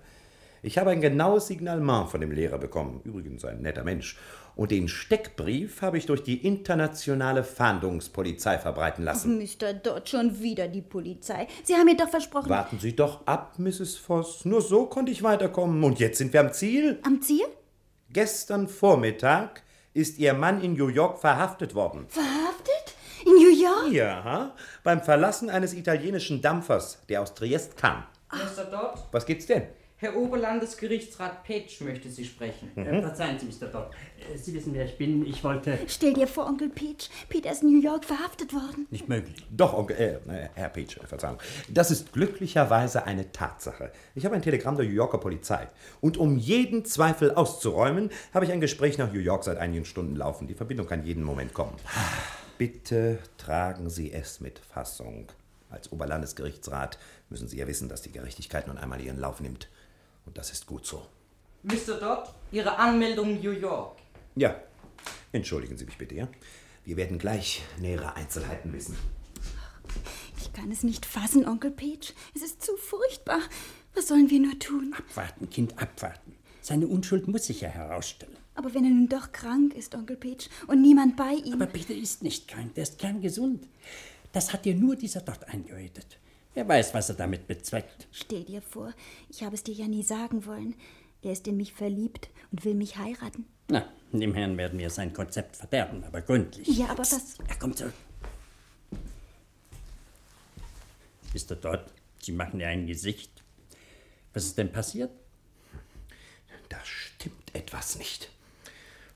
Ich 0.64 0.78
habe 0.78 0.92
ein 0.92 1.02
genaues 1.02 1.48
Signalement 1.48 2.08
von 2.08 2.22
dem 2.22 2.32
Lehrer 2.32 2.56
bekommen, 2.56 3.02
übrigens 3.04 3.44
ein 3.44 3.60
netter 3.60 3.84
Mensch. 3.84 4.16
Und 4.56 4.70
den 4.70 4.88
Steckbrief 4.88 5.82
habe 5.82 5.98
ich 5.98 6.06
durch 6.06 6.22
die 6.22 6.46
internationale 6.46 7.44
Fahndungspolizei 7.44 8.56
verbreiten 8.56 9.04
ach, 9.06 9.12
lassen. 9.12 9.38
Mr. 9.38 9.74
Dodd, 9.74 10.08
schon 10.08 10.40
wieder 10.40 10.66
die 10.68 10.80
Polizei. 10.80 11.48
Sie 11.64 11.74
haben 11.74 11.84
mir 11.84 11.98
doch 11.98 12.08
versprochen. 12.08 12.48
Warten 12.48 12.78
Sie 12.78 12.96
doch 12.96 13.26
ab, 13.26 13.58
Mrs. 13.58 13.98
Voss. 13.98 14.46
Nur 14.46 14.62
so 14.62 14.86
konnte 14.86 15.12
ich 15.12 15.22
weiterkommen. 15.22 15.84
Und 15.84 15.98
jetzt 15.98 16.16
sind 16.16 16.32
wir 16.32 16.40
am 16.40 16.54
Ziel. 16.54 16.98
Am 17.02 17.20
Ziel? 17.20 17.44
Gestern 18.08 18.66
Vormittag 18.66 19.62
ist 19.92 20.18
Ihr 20.18 20.32
Mann 20.32 20.62
in 20.62 20.72
New 20.72 20.88
York 20.88 21.18
verhaftet 21.18 21.74
worden. 21.74 22.06
Verhaftet? 22.08 22.94
In 23.26 23.34
New 23.34 23.62
York? 23.62 23.92
Ja, 23.92 24.54
beim 24.82 25.02
Verlassen 25.02 25.50
eines 25.50 25.74
italienischen 25.74 26.40
Dampfers, 26.40 27.00
der 27.10 27.20
aus 27.20 27.34
Triest 27.34 27.76
kam. 27.76 28.04
Mr. 28.32 28.64
Dodd, 28.64 29.08
Was 29.12 29.26
gibt's 29.26 29.44
denn? 29.44 29.64
Herr 29.96 30.16
Oberlandesgerichtsrat 30.16 31.44
Petsch 31.44 31.80
möchte 31.80 32.10
Sie 32.10 32.24
sprechen. 32.24 32.70
Mhm. 32.74 32.84
Äh, 32.84 33.00
Verzeihen 33.00 33.38
Sie, 33.38 33.46
Mr. 33.46 33.68
Dodd. 33.68 33.90
Äh, 34.18 34.36
Sie 34.36 34.52
wissen, 34.52 34.74
wer 34.74 34.84
ich 34.84 34.98
bin. 34.98 35.24
Ich 35.24 35.42
wollte. 35.44 35.78
Stell 35.86 36.12
dir 36.12 36.26
vor, 36.26 36.46
Onkel 36.46 36.68
Peach. 36.68 37.10
Peter 37.28 37.52
ist 37.52 37.62
in 37.62 37.70
New 37.70 37.80
York 37.80 38.04
verhaftet 38.04 38.52
worden. 38.52 38.86
Nicht 38.90 39.08
möglich. 39.08 39.46
Doch, 39.50 39.72
Onkel, 39.72 39.96
äh, 39.96 40.14
äh, 40.44 40.48
Herr 40.54 40.68
Peach, 40.68 40.96
äh, 40.96 41.06
Verzeihung. 41.06 41.38
Das 41.68 41.92
ist 41.92 42.12
glücklicherweise 42.12 43.04
eine 43.04 43.30
Tatsache. 43.30 43.92
Ich 44.16 44.24
habe 44.24 44.34
ein 44.34 44.42
Telegramm 44.42 44.76
der 44.76 44.84
New 44.84 44.92
Yorker 44.92 45.18
Polizei. 45.18 45.68
Und 46.00 46.16
um 46.16 46.38
jeden 46.38 46.84
Zweifel 46.84 47.32
auszuräumen, 47.32 48.10
habe 48.34 48.44
ich 48.44 48.52
ein 48.52 48.60
Gespräch 48.60 48.98
nach 48.98 49.12
New 49.12 49.20
York 49.20 49.44
seit 49.44 49.58
einigen 49.58 49.84
Stunden 49.84 50.16
laufen. 50.16 50.48
Die 50.48 50.54
Verbindung 50.54 50.88
kann 50.88 51.04
jeden 51.04 51.22
Moment 51.22 51.54
kommen. 51.54 51.76
Bitte 52.58 53.20
tragen 53.38 53.88
Sie 53.90 54.12
es 54.12 54.40
mit 54.40 54.58
Fassung. 54.58 55.28
Als 55.70 55.90
Oberlandesgerichtsrat 55.92 56.98
müssen 57.30 57.48
Sie 57.48 57.58
ja 57.58 57.66
wissen, 57.66 57.88
dass 57.88 58.02
die 58.02 58.12
Gerechtigkeit 58.12 58.66
nun 58.68 58.78
einmal 58.78 59.00
ihren 59.00 59.18
Lauf 59.18 59.40
nimmt. 59.40 59.68
Und 60.26 60.38
das 60.38 60.50
ist 60.50 60.66
gut 60.66 60.86
so. 60.86 61.06
Mr. 61.62 61.98
Dodd, 61.98 62.28
Ihre 62.52 62.76
Anmeldung 62.78 63.40
New 63.40 63.50
York. 63.50 63.96
Ja, 64.36 64.54
entschuldigen 65.32 65.76
Sie 65.76 65.84
mich 65.84 65.96
bitte, 65.96 66.14
ja? 66.14 66.28
Wir 66.84 66.96
werden 66.96 67.18
gleich 67.18 67.62
nähere 67.80 68.14
Einzelheiten 68.14 68.72
wissen. 68.72 68.96
Ich 70.38 70.52
kann 70.52 70.70
es 70.70 70.82
nicht 70.82 71.06
fassen, 71.06 71.46
Onkel 71.48 71.70
Peach. 71.70 72.14
Es 72.34 72.42
ist 72.42 72.62
zu 72.62 72.76
furchtbar. 72.76 73.40
Was 73.94 74.08
sollen 74.08 74.28
wir 74.28 74.40
nur 74.40 74.58
tun? 74.58 74.94
Abwarten, 74.96 75.48
Kind, 75.48 75.78
abwarten. 75.80 76.34
Seine 76.60 76.86
Unschuld 76.86 77.28
muss 77.28 77.46
sich 77.46 77.62
ja 77.62 77.68
herausstellen. 77.68 78.36
Aber 78.54 78.74
wenn 78.74 78.84
er 78.84 78.90
nun 78.90 79.08
doch 79.08 79.32
krank 79.32 79.74
ist, 79.74 79.94
Onkel 79.94 80.16
Peach, 80.16 80.48
und 80.66 80.82
niemand 80.82 81.16
bei 81.16 81.32
ihm. 81.32 81.54
Aber 81.54 81.66
Peter 81.66 81.94
ist 81.94 82.22
nicht 82.22 82.48
krank, 82.48 82.74
der 82.74 82.84
ist 82.84 82.98
kerngesund. 82.98 83.66
Das 84.32 84.52
hat 84.52 84.64
dir 84.64 84.74
nur 84.74 84.96
dieser 84.96 85.20
Dort 85.20 85.48
eingeredet. 85.48 86.18
Wer 86.54 86.68
weiß, 86.68 86.94
was 86.94 87.08
er 87.08 87.16
damit 87.16 87.46
bezweckt. 87.48 88.06
Stell 88.12 88.44
dir 88.44 88.62
vor, 88.62 88.92
ich 89.28 89.42
habe 89.42 89.56
es 89.56 89.64
dir 89.64 89.74
ja 89.74 89.88
nie 89.88 90.04
sagen 90.04 90.46
wollen. 90.46 90.74
Er 91.22 91.32
ist 91.32 91.48
in 91.48 91.56
mich 91.56 91.72
verliebt 91.72 92.30
und 92.52 92.64
will 92.64 92.74
mich 92.74 92.96
heiraten. 92.96 93.46
Na, 93.68 93.88
dem 94.12 94.34
Herrn 94.34 94.56
werden 94.56 94.78
wir 94.78 94.90
sein 94.90 95.12
Konzept 95.12 95.56
verderben, 95.56 96.04
aber 96.04 96.20
gründlich. 96.22 96.68
Ja, 96.68 96.86
aber 96.86 97.00
was. 97.00 97.38
Er 97.48 97.56
kommt 97.56 97.78
zurück. 97.78 97.94
Mr. 101.34 101.56
Dodd, 101.56 101.80
Sie 102.20 102.32
machen 102.32 102.60
ja 102.60 102.68
ein 102.68 102.86
Gesicht. 102.86 103.42
Was 104.32 104.44
ist 104.44 104.58
denn 104.58 104.70
passiert? 104.70 105.10
Da 106.68 106.78
stimmt 106.84 107.54
etwas 107.54 107.98
nicht. 107.98 108.30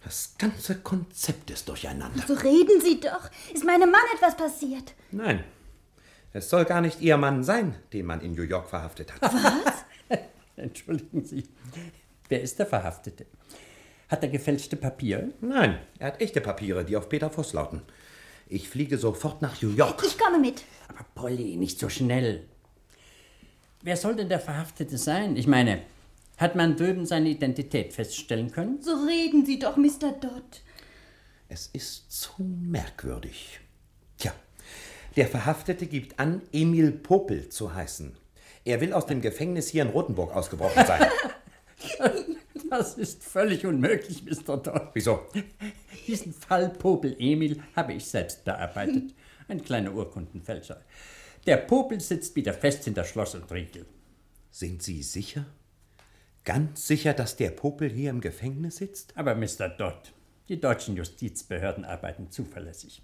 Das 0.03 0.35
ganze 0.39 0.79
Konzept 0.81 1.51
ist 1.51 1.69
durcheinander. 1.69 2.25
So 2.27 2.35
reden 2.35 2.81
Sie 2.81 3.01
doch. 3.01 3.31
Ist 3.53 3.65
meinem 3.65 3.91
Mann 3.91 4.01
etwas 4.15 4.37
passiert? 4.37 4.95
Nein, 5.11 5.45
es 6.33 6.51
soll 6.51 6.65
gar 6.65 6.81
nicht 6.81 7.01
Ihr 7.01 7.17
Mann 7.17 7.43
sein, 7.43 7.77
den 7.93 8.07
man 8.07 8.21
in 8.21 8.35
New 8.35 8.43
York 8.43 8.69
verhaftet 8.69 9.13
hat. 9.13 9.23
Was? 9.23 9.85
Entschuldigen 10.57 11.25
Sie. 11.25 11.45
Wer 12.29 12.43
ist 12.43 12.59
der 12.59 12.67
Verhaftete? 12.67 13.27
Hat 14.09 14.23
er 14.23 14.29
gefälschte 14.29 14.77
Papiere? 14.77 15.33
Nein, 15.41 15.79
er 15.99 16.09
hat 16.09 16.21
echte 16.21 16.41
Papiere, 16.41 16.85
die 16.85 16.97
auf 16.97 17.09
Peter 17.09 17.31
Voss 17.31 17.53
lauten. 17.53 17.83
Ich 18.47 18.69
fliege 18.69 18.97
sofort 18.97 19.43
nach 19.43 19.61
New 19.61 19.71
York. 19.71 20.03
Ich 20.07 20.19
komme 20.19 20.39
mit. 20.39 20.65
Aber 20.89 21.05
Polly, 21.15 21.57
nicht 21.57 21.79
so 21.79 21.89
schnell. 21.89 22.47
Wer 23.83 23.97
soll 23.97 24.17
denn 24.17 24.29
der 24.29 24.41
Verhaftete 24.41 24.97
sein? 24.97 25.37
Ich 25.37 25.47
meine, 25.47 25.83
hat 26.39 26.57
man 26.57 26.77
drüben 26.77 27.05
seine 27.05 27.29
Identität 27.29 27.93
feststellen 27.93 28.51
können? 28.51 28.81
So 28.81 28.93
reden 29.07 29.45
Sie 29.45 29.59
doch, 29.59 29.77
Mr. 29.77 30.13
Dodd. 30.21 30.63
Es 31.49 31.67
ist 31.69 32.11
zu 32.11 32.33
merkwürdig. 32.43 33.61
Der 35.17 35.27
Verhaftete 35.27 35.87
gibt 35.87 36.19
an, 36.19 36.43
Emil 36.53 36.93
Popel 36.93 37.49
zu 37.49 37.75
heißen. 37.75 38.17
Er 38.65 38.81
will 38.81 38.93
aus 38.93 39.07
dem 39.07 39.21
Gefängnis 39.21 39.69
hier 39.69 39.83
in 39.83 39.89
Rothenburg 39.89 40.35
ausgebrochen 40.35 40.85
sein. 40.87 41.07
Das 42.71 42.99
ist 42.99 43.25
völlig 43.25 43.65
unmöglich, 43.65 44.25
Mr. 44.25 44.59
Dodd. 44.59 44.91
Wieso? 44.93 45.21
Diesen 46.07 46.35
Fall 46.35 46.69
Popel 46.69 47.17
Emil 47.19 47.63
habe 47.75 47.95
ich 47.95 48.05
selbst 48.05 48.45
bearbeitet. 48.45 49.15
Ein 49.49 49.65
kleiner 49.65 49.95
Urkundenfälscher. 49.95 50.83
Der 51.47 51.57
Popel 51.57 52.01
sitzt 52.01 52.37
wieder 52.37 52.53
fest 52.53 52.85
hinter 52.85 53.05
Schloss 53.05 53.35
und 53.35 53.51
Riegel. 53.51 53.87
Sind 54.51 54.83
Sie 54.83 55.03
sicher? 55.03 55.47
Ganz 56.45 56.87
sicher, 56.87 57.15
dass 57.15 57.37
der 57.37 57.51
Popel 57.51 57.91
hier 57.91 58.11
im 58.11 58.21
Gefängnis 58.21 58.77
sitzt? 58.77 59.17
Aber 59.17 59.35
Mr. 59.35 59.69
Dodd, 59.71 60.13
die 60.49 60.61
deutschen 60.61 60.97
Justizbehörden 60.97 61.85
arbeiten 61.85 62.31
zuverlässig. 62.31 63.03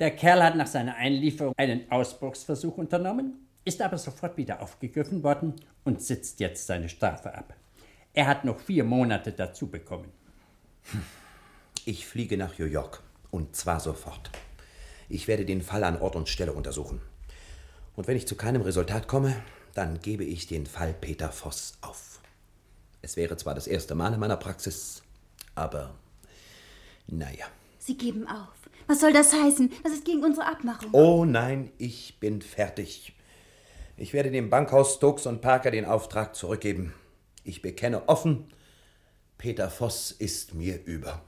Der 0.00 0.10
Kerl 0.10 0.42
hat 0.42 0.56
nach 0.56 0.66
seiner 0.66 0.96
Einlieferung 0.96 1.54
einen 1.56 1.90
Ausbruchsversuch 1.90 2.76
unternommen, 2.78 3.46
ist 3.64 3.80
aber 3.80 3.96
sofort 3.96 4.36
wieder 4.36 4.60
aufgegriffen 4.60 5.22
worden 5.22 5.54
und 5.84 6.02
sitzt 6.02 6.40
jetzt 6.40 6.66
seine 6.66 6.88
Strafe 6.88 7.34
ab. 7.34 7.54
Er 8.12 8.26
hat 8.26 8.44
noch 8.44 8.60
vier 8.60 8.84
Monate 8.84 9.32
dazu 9.32 9.68
bekommen. 9.68 10.10
Ich 11.84 12.06
fliege 12.06 12.36
nach 12.36 12.58
New 12.58 12.66
York. 12.66 13.02
Und 13.30 13.56
zwar 13.56 13.80
sofort. 13.80 14.30
Ich 15.08 15.26
werde 15.26 15.44
den 15.44 15.60
Fall 15.60 15.82
an 15.82 16.00
Ort 16.00 16.14
und 16.14 16.28
Stelle 16.28 16.52
untersuchen. 16.52 17.00
Und 17.96 18.06
wenn 18.06 18.16
ich 18.16 18.28
zu 18.28 18.36
keinem 18.36 18.62
Resultat 18.62 19.08
komme, 19.08 19.34
dann 19.74 20.00
gebe 20.00 20.24
ich 20.24 20.46
den 20.46 20.66
Fall 20.66 20.94
Peter 20.94 21.30
Voss 21.30 21.76
auf. 21.80 22.20
Es 23.02 23.16
wäre 23.16 23.36
zwar 23.36 23.54
das 23.54 23.66
erste 23.66 23.94
Mal 23.94 24.14
in 24.14 24.20
meiner 24.20 24.36
Praxis, 24.36 25.02
aber 25.54 25.94
naja. 27.06 27.46
Sie 27.78 27.96
geben 27.96 28.26
auf. 28.28 28.63
Was 28.86 29.00
soll 29.00 29.12
das 29.12 29.32
heißen? 29.32 29.72
Das 29.82 29.92
ist 29.92 30.04
gegen 30.04 30.22
unsere 30.22 30.46
Abmachung. 30.46 30.90
Oh 30.92 31.24
nein, 31.24 31.70
ich 31.78 32.20
bin 32.20 32.42
fertig. 32.42 33.14
Ich 33.96 34.12
werde 34.12 34.30
dem 34.30 34.50
Bankhaus 34.50 34.94
Stokes 34.94 35.26
und 35.26 35.40
Parker 35.40 35.70
den 35.70 35.84
Auftrag 35.84 36.34
zurückgeben. 36.34 36.92
Ich 37.44 37.62
bekenne 37.62 38.08
offen, 38.08 38.46
Peter 39.38 39.70
Voss 39.70 40.10
ist 40.10 40.54
mir 40.54 40.84
über. 40.84 41.22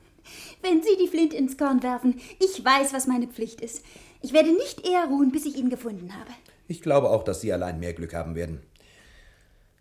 Wenn 0.62 0.82
Sie 0.82 0.96
die 0.98 1.08
Flint 1.08 1.32
ins 1.32 1.56
Korn 1.56 1.82
werfen, 1.82 2.20
ich 2.40 2.64
weiß, 2.64 2.92
was 2.92 3.06
meine 3.06 3.28
Pflicht 3.28 3.60
ist. 3.60 3.84
Ich 4.22 4.32
werde 4.32 4.52
nicht 4.52 4.86
eher 4.86 5.06
ruhen, 5.06 5.30
bis 5.30 5.46
ich 5.46 5.56
ihn 5.56 5.70
gefunden 5.70 6.12
habe. 6.12 6.30
Ich 6.66 6.82
glaube 6.82 7.10
auch, 7.10 7.22
dass 7.22 7.40
Sie 7.40 7.52
allein 7.52 7.78
mehr 7.78 7.94
Glück 7.94 8.14
haben 8.14 8.34
werden. 8.34 8.60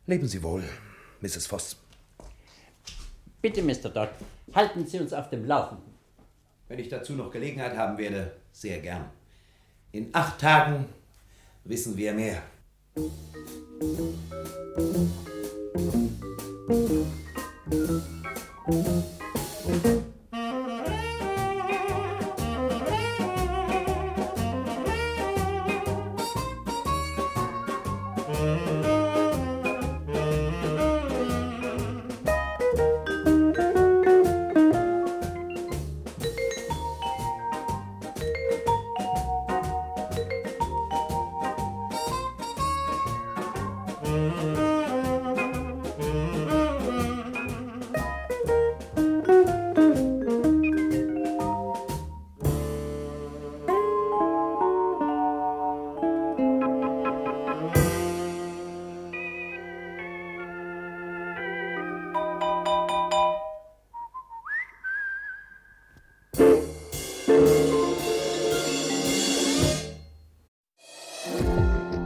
Leben 0.05 0.27
Sie 0.27 0.43
wohl, 0.43 0.63
Mrs. 1.21 1.47
Voss. 1.47 1.77
Bitte, 3.41 3.63
Mr. 3.63 3.89
Dodd, 3.89 4.09
halten 4.53 4.85
Sie 4.85 4.99
uns 4.99 5.13
auf 5.13 5.29
dem 5.29 5.45
Laufenden. 5.45 5.94
Wenn 6.67 6.79
ich 6.79 6.89
dazu 6.89 7.13
noch 7.13 7.31
Gelegenheit 7.31 7.77
haben 7.77 7.97
werde, 7.97 8.31
sehr 8.51 8.79
gern. 8.79 9.05
In 9.91 10.09
acht 10.13 10.39
Tagen 10.39 10.85
wissen 11.63 11.95
wir 11.95 12.13
mehr. 12.13 12.41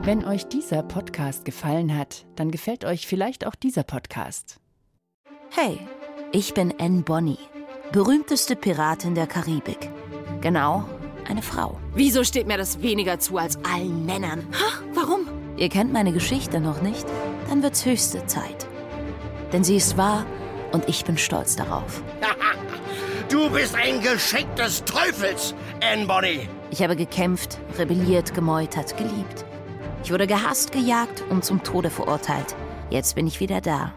Wenn 0.10 0.26
euch 0.26 0.48
dieser 0.48 0.82
Podcast 0.82 1.46
gefallen 1.46 1.96
hat, 1.96 2.26
dann 2.36 2.50
gefällt 2.50 2.84
euch 2.84 3.06
vielleicht 3.06 3.46
auch 3.46 3.54
dieser 3.54 3.84
Podcast. 3.84 4.60
Hey, 5.52 5.78
ich 6.32 6.56
bin 6.56 6.74
Anne 6.80 7.04
Bonny, 7.04 7.38
berühmteste 7.92 8.56
Piratin 8.56 9.14
der 9.14 9.28
Karibik. 9.28 9.92
Genau, 10.42 10.90
eine 11.30 11.44
Frau. 11.44 11.80
Wieso 11.94 12.24
steht 12.24 12.48
mir 12.48 12.58
das 12.58 12.82
weniger 12.82 13.20
zu 13.20 13.38
als 13.38 13.64
allen 13.64 14.08
Männern? 14.08 14.48
Ha, 14.54 14.82
warum? 14.96 15.28
Ihr 15.58 15.70
kennt 15.70 15.94
meine 15.94 16.12
Geschichte 16.12 16.60
noch 16.60 16.82
nicht? 16.82 17.06
Dann 17.48 17.62
wird's 17.62 17.86
höchste 17.86 18.26
Zeit. 18.26 18.66
Denn 19.54 19.64
sie 19.64 19.76
ist 19.76 19.96
wahr 19.96 20.26
und 20.72 20.90
ich 20.90 21.06
bin 21.06 21.20
stolz 21.20 21.56
darauf. 21.56 22.02
Du 23.30 23.48
bist 23.52 23.76
ein 23.76 24.02
Geschenk 24.02 24.56
des 24.56 24.84
Teufels, 24.86 25.54
Anne 25.84 26.08
Bonny. 26.08 26.50
Ich 26.72 26.82
habe 26.82 26.96
gekämpft, 26.96 27.60
rebelliert, 27.78 28.34
gemeutert, 28.34 28.98
geliebt. 28.98 29.46
Ich 30.04 30.12
wurde 30.12 30.28
gehasst, 30.28 30.72
gejagt 30.72 31.24
und 31.30 31.44
zum 31.44 31.64
Tode 31.64 31.90
verurteilt. 31.90 32.56
Jetzt 32.90 33.16
bin 33.16 33.28
ich 33.28 33.40
wieder 33.40 33.62
da. 33.62 33.94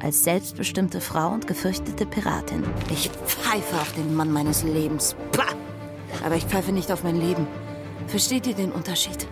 Als 0.00 0.22
selbstbestimmte 0.22 1.00
Frau 1.00 1.30
und 1.30 1.46
gefürchtete 1.46 2.06
Piratin. 2.06 2.62
Ich 2.90 3.10
pfeife 3.10 3.76
auf 3.76 3.92
den 3.94 4.14
Mann 4.14 4.30
meines 4.30 4.62
Lebens. 4.62 5.16
Pah! 5.32 5.54
Aber 6.24 6.36
ich 6.36 6.44
pfeife 6.44 6.72
nicht 6.72 6.92
auf 6.92 7.02
mein 7.02 7.20
Leben. 7.20 7.46
Versteht 8.06 8.46
ihr 8.46 8.54
den 8.54 8.72
Unterschied? 8.72 9.26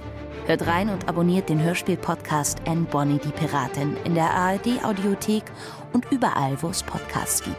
Hört 0.46 0.66
rein 0.66 0.88
und 0.90 1.08
abonniert 1.08 1.48
den 1.48 1.62
Hörspiel-Podcast 1.62 2.62
Anne 2.66 2.86
Bonny 2.90 3.18
die 3.18 3.30
Piratin 3.30 3.96
in 4.04 4.14
der 4.14 4.30
ARD-Audiothek 4.30 5.44
und 5.92 6.10
überall, 6.10 6.56
wo 6.62 6.68
es 6.68 6.82
Podcasts 6.82 7.42
gibt. 7.42 7.56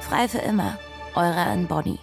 Frei 0.00 0.28
für 0.28 0.38
immer, 0.38 0.78
eure 1.14 1.40
Anne 1.40 1.66
Bonny. 1.66 1.98